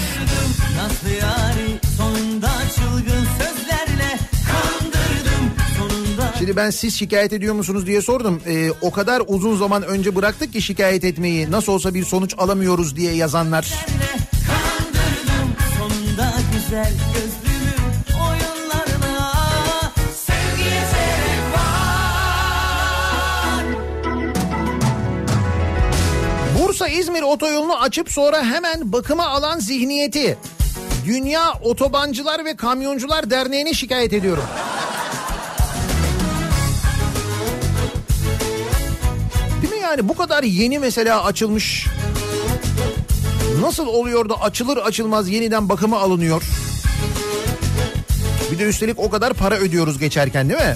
[6.38, 8.42] Şimdi ben siz şikayet ediyor musunuz diye sordum.
[8.48, 11.52] Ee, o kadar uzun zaman önce bıraktık ki şikayet etmeyi.
[11.52, 13.74] Nasıl olsa bir sonuç alamıyoruz diye yazanlar.
[14.48, 16.94] kandırdım sonunda güzel
[27.16, 30.38] İzmir otoyolunu açıp sonra hemen bakıma alan zihniyeti.
[31.06, 34.44] Dünya Otobancılar ve Kamyoncular Derneği'ne şikayet ediyorum.
[39.62, 41.88] Değil mi yani bu kadar yeni mesela açılmış.
[43.62, 46.44] Nasıl oluyor da açılır açılmaz yeniden bakıma alınıyor?
[48.52, 50.76] Bir de üstelik o kadar para ödüyoruz geçerken değil mi?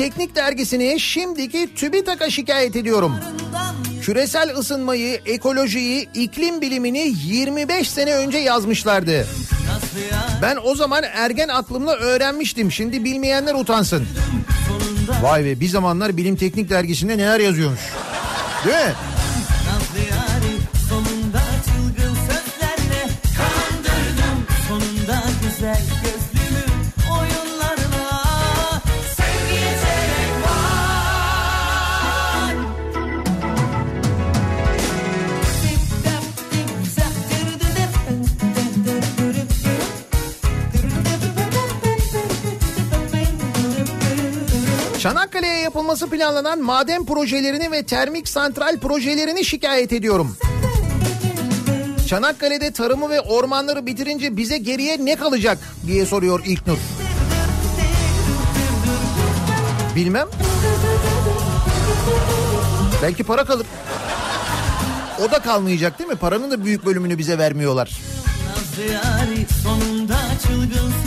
[0.00, 3.16] Teknik dergisini şimdiki TÜBİTAK'a şikayet ediyorum.
[4.02, 9.26] Küresel ısınmayı, ekolojiyi, iklim bilimini 25 sene önce yazmışlardı.
[10.42, 12.72] Ben o zaman ergen aklımla öğrenmiştim.
[12.72, 14.06] Şimdi bilmeyenler utansın.
[15.22, 17.80] Vay be bir zamanlar Bilim Teknik dergisinde neler yazıyormuş.
[18.66, 18.92] Değil mi?
[45.90, 50.36] Yapılması planlanan maden projelerini ve termik santral projelerini şikayet ediyorum.
[52.08, 56.78] Çanakkale'de tarımı ve ormanları bitirince bize geriye ne kalacak diye soruyor İlknur.
[59.96, 60.28] Bilmem.
[63.02, 63.66] Belki para kalır.
[65.26, 66.16] O da kalmayacak değil mi?
[66.16, 68.00] Paranın da büyük bölümünü bize vermiyorlar.
[68.48, 70.99] Nazlı sonunda çılgın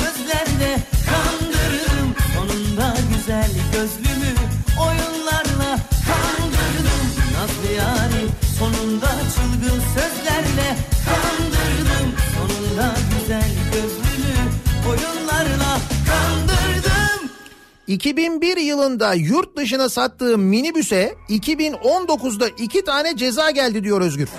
[17.94, 24.30] 2001 yılında yurt dışına sattığım minibüse 2019'da iki tane ceza geldi diyor Özgür.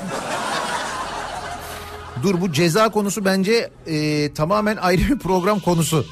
[2.22, 6.06] Dur bu ceza konusu bence e, tamamen ayrı bir program konusu.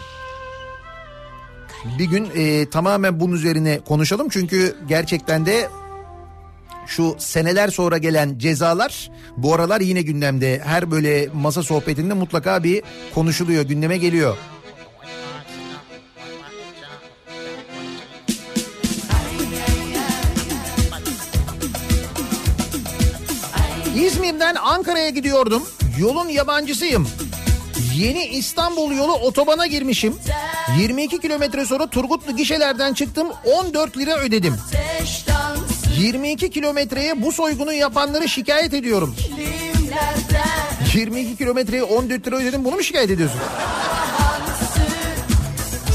[1.98, 5.69] Bir gün e, tamamen bunun üzerine konuşalım çünkü gerçekten de
[6.86, 10.60] şu seneler sonra gelen cezalar bu aralar yine gündemde.
[10.64, 12.82] Her böyle masa sohbetinde mutlaka bir
[13.14, 14.36] konuşuluyor, gündeme geliyor.
[23.97, 25.69] İzmir'den Ankara'ya gidiyordum.
[25.98, 27.09] Yolun yabancısıyım.
[27.97, 30.16] Yeni İstanbul yolu otobana girmişim.
[30.78, 34.56] 22 kilometre sonra Turgutlu gişelerden çıktım 14 lira ödedim.
[35.98, 39.16] 22 kilometreye bu soygunu yapanları şikayet ediyorum.
[40.94, 43.40] 22 kilometreye 14 lira ödedim bunu mu şikayet ediyorsun?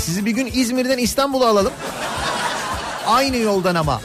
[0.05, 1.73] Sizi bir gün İzmir'den İstanbul'a alalım.
[3.07, 4.01] Aynı yoldan ama.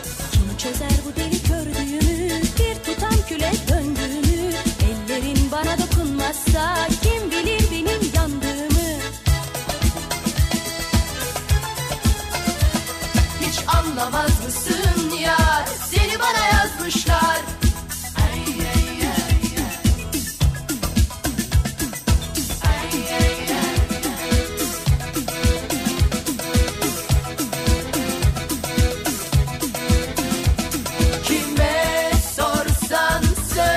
[14.02, 17.40] Anlamaz mısın ya Seni bana yazmışlar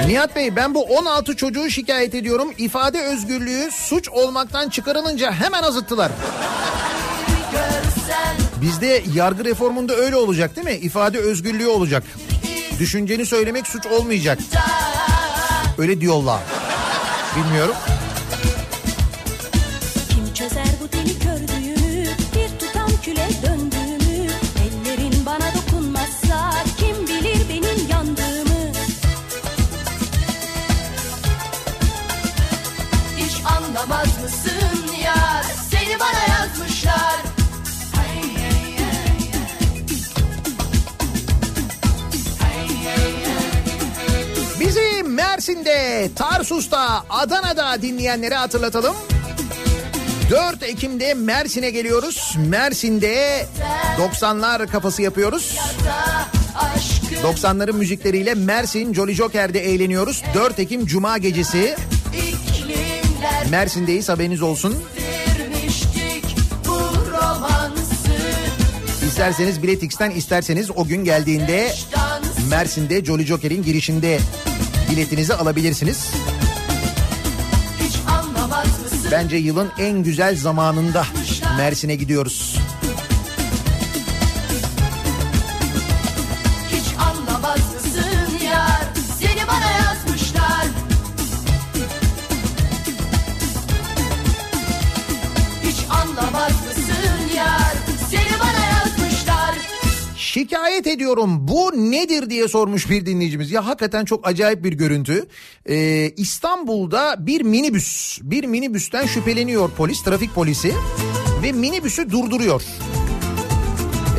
[0.08, 2.54] Nihat Bey ben bu 16 çocuğu şikayet ediyorum.
[2.58, 6.12] İfade özgürlüğü suç olmaktan çıkarılınca hemen azıttılar.
[8.62, 10.74] Bizde yargı reformunda öyle olacak değil mi?
[10.74, 12.04] İfade özgürlüğü olacak.
[12.80, 14.40] Düşünceni söylemek suç olmayacak.
[15.78, 16.40] Öyle diyorlar.
[17.36, 17.76] Bilmiyorum.
[45.46, 48.96] Mersin'de, Tarsus'ta, Adana'da dinleyenleri hatırlatalım.
[50.30, 52.36] 4 Ekim'de Mersin'e geliyoruz.
[52.48, 53.46] Mersin'de
[53.98, 55.58] 90'lar kafası yapıyoruz.
[56.56, 60.24] Aşkı 90'ların müzikleriyle Mersin Jolly Joker'de eğleniyoruz.
[60.36, 61.76] 4 Ekim Cuma gecesi
[63.50, 64.76] Mersin'deyiz haberiniz olsun.
[69.08, 71.74] İsterseniz Biletix'ten isterseniz o gün geldiğinde
[72.50, 74.20] Mersin'de Jolly Joker'in girişinde
[74.92, 76.12] biletinizi alabilirsiniz.
[79.12, 81.06] Bence yılın en güzel zamanında
[81.58, 82.60] Mersin'e gidiyoruz.
[100.76, 103.52] Şikayet ediyorum bu nedir diye sormuş bir dinleyicimiz.
[103.52, 105.26] Ya hakikaten çok acayip bir görüntü.
[105.70, 110.74] Ee, İstanbul'da bir minibüs, bir minibüsten şüpheleniyor polis, trafik polisi
[111.44, 112.64] ve minibüsü durduruyor.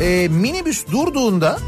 [0.01, 1.59] Ee, minibüs durduğunda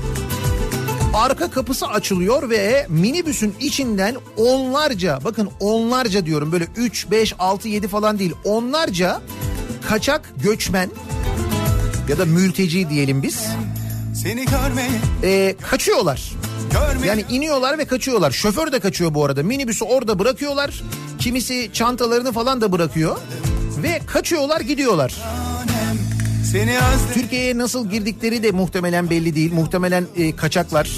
[1.13, 7.87] arka kapısı açılıyor ve minibüsün içinden onlarca bakın onlarca diyorum böyle 3, 5, 6, 7
[7.87, 9.21] falan değil onlarca
[9.87, 10.89] kaçak göçmen
[12.09, 13.47] ya da mülteci diyelim biz
[15.23, 16.31] e, kaçıyorlar.
[17.05, 18.31] Yani iniyorlar ve kaçıyorlar.
[18.31, 19.43] Şoför de kaçıyor bu arada.
[19.43, 20.83] Minibüsü orada bırakıyorlar.
[21.19, 23.17] Kimisi çantalarını falan da bırakıyor.
[23.83, 25.15] Ve kaçıyorlar gidiyorlar.
[27.13, 29.53] Türkiye'ye nasıl girdikleri de muhtemelen belli değil.
[29.53, 30.89] Muhtemelen e, kaçaklar.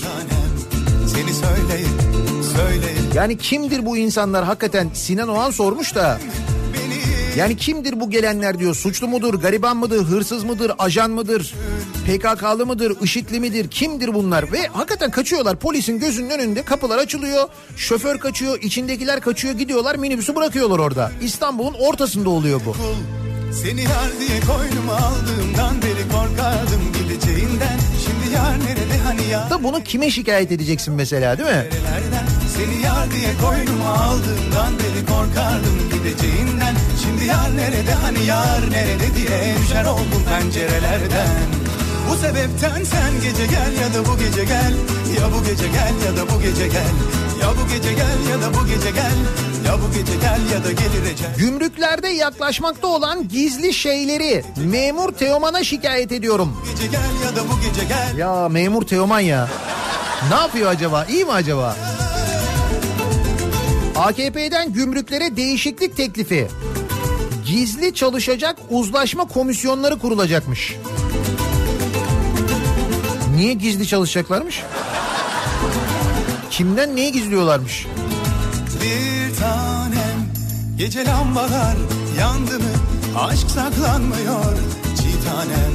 [1.07, 1.89] Seni söyleyin
[2.57, 6.19] söyleyin Yani kimdir bu insanlar hakikaten Sinan Oğan sormuş da.
[7.37, 8.75] Yani kimdir bu gelenler diyor.
[8.75, 11.53] Suçlu mudur, gariban mıdır, hırsız mıdır, ajan mıdır,
[12.05, 14.51] PKK'lı mıdır, IŞİD'li midir, kimdir bunlar?
[14.51, 15.55] Ve hakikaten kaçıyorlar.
[15.55, 17.47] Polisin gözünün önünde kapılar açılıyor.
[17.77, 21.11] Şoför kaçıyor, içindekiler kaçıyor, gidiyorlar minibüsü bırakıyorlar orada.
[21.21, 22.75] İstanbul'un ortasında oluyor bu.
[23.53, 28.90] Seni yar diye koynuma aldığımdan beri korkardım gideceğinden Şimdi yar nerede
[29.31, 31.65] Da bunu kime şikayet edeceksin mesela değil mi?
[32.57, 36.75] Seni yar diye koynuma aldığımdan beri korkardım gideceğinden.
[37.03, 41.27] Şimdi yar nerede hani yar nerede diye düşer oldum pencerelerden.
[42.09, 44.73] Bu sebepten sen gece gel ya da bu gece gel.
[45.19, 46.93] Ya bu gece gel ya da bu gece gel.
[47.41, 49.15] Ya bu gece gel ya da bu gece gel
[49.71, 55.63] Ya bu gece gel ya da gelir ecel Gümrüklerde yaklaşmakta olan gizli şeyleri memur Teoman'a
[55.63, 56.57] şikayet ediyorum.
[56.61, 59.49] Bu gece gel ya da bu gece gel Ya memur Teoman ya.
[60.29, 61.05] Ne yapıyor acaba?
[61.05, 61.75] İyi mi acaba?
[63.95, 66.47] AKP'den gümrüklere değişiklik teklifi.
[67.45, 70.75] Gizli çalışacak uzlaşma komisyonları kurulacakmış.
[73.35, 74.63] Niye gizli çalışacaklarmış?
[76.49, 77.87] Kimden neyi gizliyorlarmış?
[78.81, 80.17] Bir tanem.
[80.77, 81.75] Gece lambalar
[82.19, 82.73] yandı mı?
[83.19, 84.55] Aşk saklanmıyor
[84.97, 85.73] Çiğ tanem.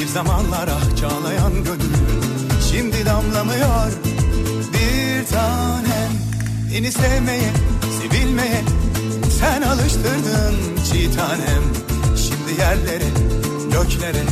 [0.00, 1.94] Bir zamanlar ah çağlayan gönül
[2.70, 3.92] Şimdi damlamıyor.
[4.72, 6.10] Bir tanem
[6.74, 7.52] Beni sevmeye,
[8.02, 8.62] sevilmeye
[9.40, 10.54] Sen alıştırdın
[10.90, 11.62] çiğ tanem.
[12.16, 13.08] Şimdi yerlere,
[13.72, 14.24] göklere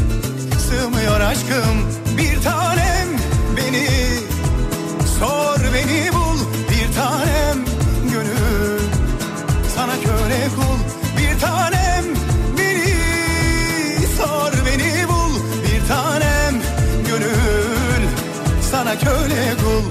[0.68, 1.76] Sığmıyor aşkım.
[2.18, 3.09] Bir tanem
[3.56, 3.89] Beni
[5.18, 6.57] Sor beni bul
[19.00, 19.82] köle kul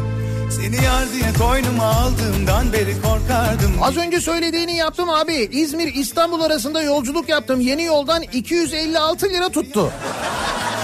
[0.51, 5.33] Seni yar diye koynuma aldığımdan beri korkardım Az önce söylediğini yaptım abi.
[5.51, 7.61] İzmir İstanbul arasında yolculuk yaptım.
[7.61, 9.91] Yeni yoldan 256 lira tuttu.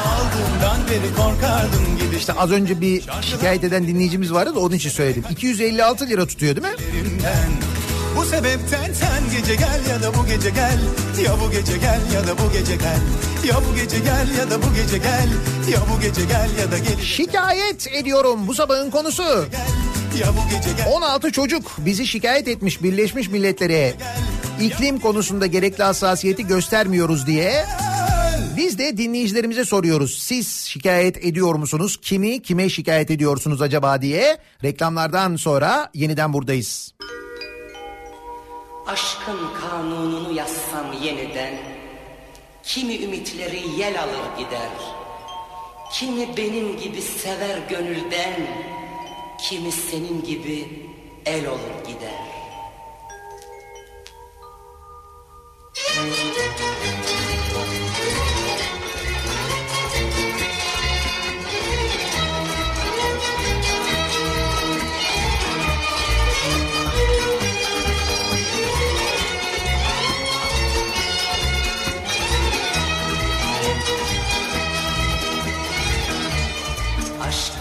[0.08, 4.90] Aldığımdan beri korkardım gibi İşte az önce bir şikayet eden dinleyicimiz vardı da onun için
[4.90, 5.24] söyledim.
[5.32, 6.74] 256 lira tutuyor değil mi?
[8.18, 10.80] Bu sebepten sen gece gel ya da bu gece gel
[11.24, 13.00] Ya bu gece gel ya da bu gece gel
[13.48, 15.30] Ya bu gece gel ya da bu gece gel
[15.72, 19.24] Ya bu gece gel ya da gel Şikayet ediyorum bu sabahın konusu.
[20.20, 23.94] Ya bu gece gel 16 çocuk bizi şikayet etmiş Birleşmiş Milletler'e.
[24.62, 27.66] İklim konusunda gerekli hassasiyeti göstermiyoruz diye.
[28.58, 30.20] Biz de dinleyicilerimize soruyoruz.
[30.24, 32.00] Siz şikayet ediyor musunuz?
[32.02, 34.38] Kimi kime şikayet ediyorsunuz acaba diye.
[34.64, 36.94] Reklamlardan sonra yeniden buradayız.
[38.88, 41.54] Aşkın kanununu yazsam yeniden
[42.64, 44.70] Kimi ümitleri yel alır gider.
[45.94, 48.34] Kimi benim gibi sever gönülden
[49.50, 50.90] Kimi senin gibi
[51.26, 52.34] el olur gider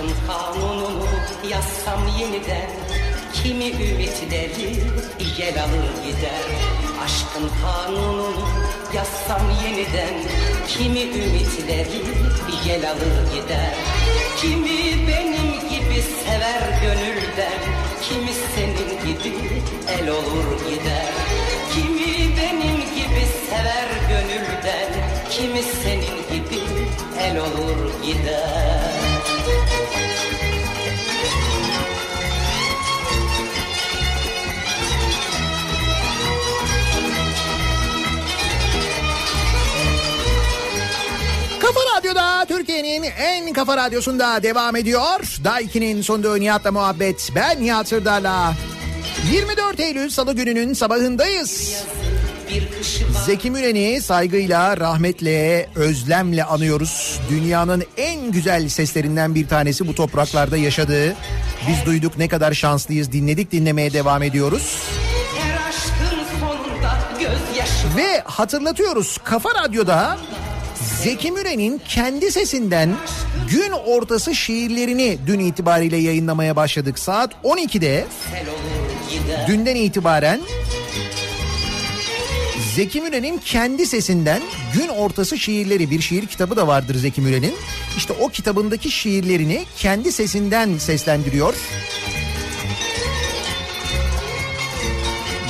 [0.03, 1.07] Aşkın kanununu
[1.51, 2.71] yazsam yeniden.
[3.33, 4.71] Kimi ümitleri
[5.39, 6.45] yel alır gider.
[7.05, 8.49] Aşkın kanununu
[8.95, 10.15] yazsam yeniden.
[10.69, 12.03] Kimi ümitleri
[12.67, 13.75] yel alır gider.
[14.41, 17.61] Kimi benim gibi sever gönülden.
[18.03, 19.37] Kimi senin gibi
[19.89, 21.13] el olur gider.
[21.75, 25.09] Kimi benim gibi sever gönülden.
[25.31, 26.61] Kimi senin gibi
[27.21, 29.12] el olur gider
[42.03, 45.41] Radyo'da Türkiye'nin en kafa radyosunda devam ediyor.
[45.45, 47.31] Daiki'nin sonunda Nihat'la muhabbet.
[47.35, 48.55] Ben Nihat Sırdar'la.
[49.33, 51.85] 24 Eylül Salı gününün sabahındayız.
[53.27, 57.21] Zeki Müren'i saygıyla, rahmetle, özlemle anıyoruz.
[57.31, 61.17] Dünyanın en güzel seslerinden bir tanesi bu topraklarda yaşadığı.
[61.69, 64.77] Biz duyduk ne kadar şanslıyız, dinledik dinlemeye devam ediyoruz.
[67.97, 70.19] Ve hatırlatıyoruz Kafa Radyo'da
[71.03, 72.95] Zeki Müren'in kendi sesinden
[73.51, 76.99] gün ortası şiirlerini dün itibariyle yayınlamaya başladık.
[76.99, 80.41] Saat 12'de sel olur gider dünden itibaren
[82.77, 84.43] Zeki Müren'in kendi sesinden
[84.75, 87.55] gün ortası şiirleri bir şiir kitabı da vardır Zeki Müren'in.
[87.97, 91.55] İşte o kitabındaki şiirlerini kendi sesinden seslendiriyor.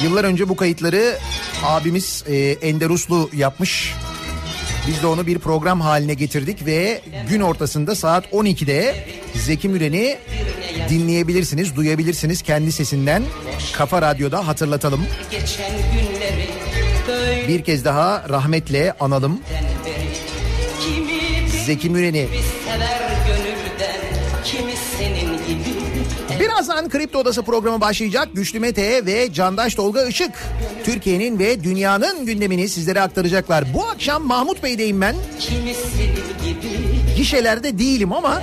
[0.03, 1.19] Yıllar önce bu kayıtları
[1.65, 3.95] abimiz e, Ender Uslu yapmış.
[4.89, 10.19] Biz de onu bir program haline getirdik ve gün ortasında saat 12'de Zeki Müren'i
[10.89, 13.23] dinleyebilirsiniz, duyabilirsiniz kendi sesinden.
[13.73, 15.07] Kafa Radyo'da hatırlatalım.
[15.31, 16.12] Geçen böyle
[17.49, 19.41] Bir kez daha rahmetle analım
[21.67, 22.29] Zeki Müren'i.
[26.41, 28.29] Birazdan Kripto Odası programı başlayacak.
[28.35, 30.33] Güçlü Mete ve Candaş Tolga Işık
[30.85, 33.75] Türkiye'nin ve dünyanın gündemini sizlere aktaracaklar.
[33.75, 35.17] Bu akşam Mahmut Bey'deyim ben.
[37.17, 38.43] Gişelerde değilim ama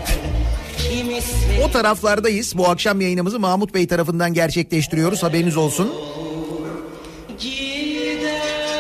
[1.64, 2.58] o taraflardayız.
[2.58, 5.24] Bu akşam yayınımızı Mahmut Bey tarafından gerçekleştiriyoruz.
[5.24, 5.94] Haberiniz olsun.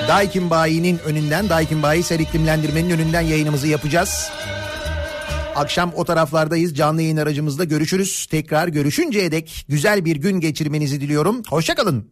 [0.10, 4.31] Daikin Bayi'nin önünden, Daikin Bayi ser iklimlendirmenin önünden yayınımızı yapacağız.
[5.56, 6.76] Akşam o taraflardayız.
[6.76, 8.27] Canlı yayın aracımızda görüşürüz.
[8.31, 11.44] Tekrar görüşünceye dek güzel bir gün geçirmenizi diliyorum.
[11.49, 12.06] Hoşçakalın.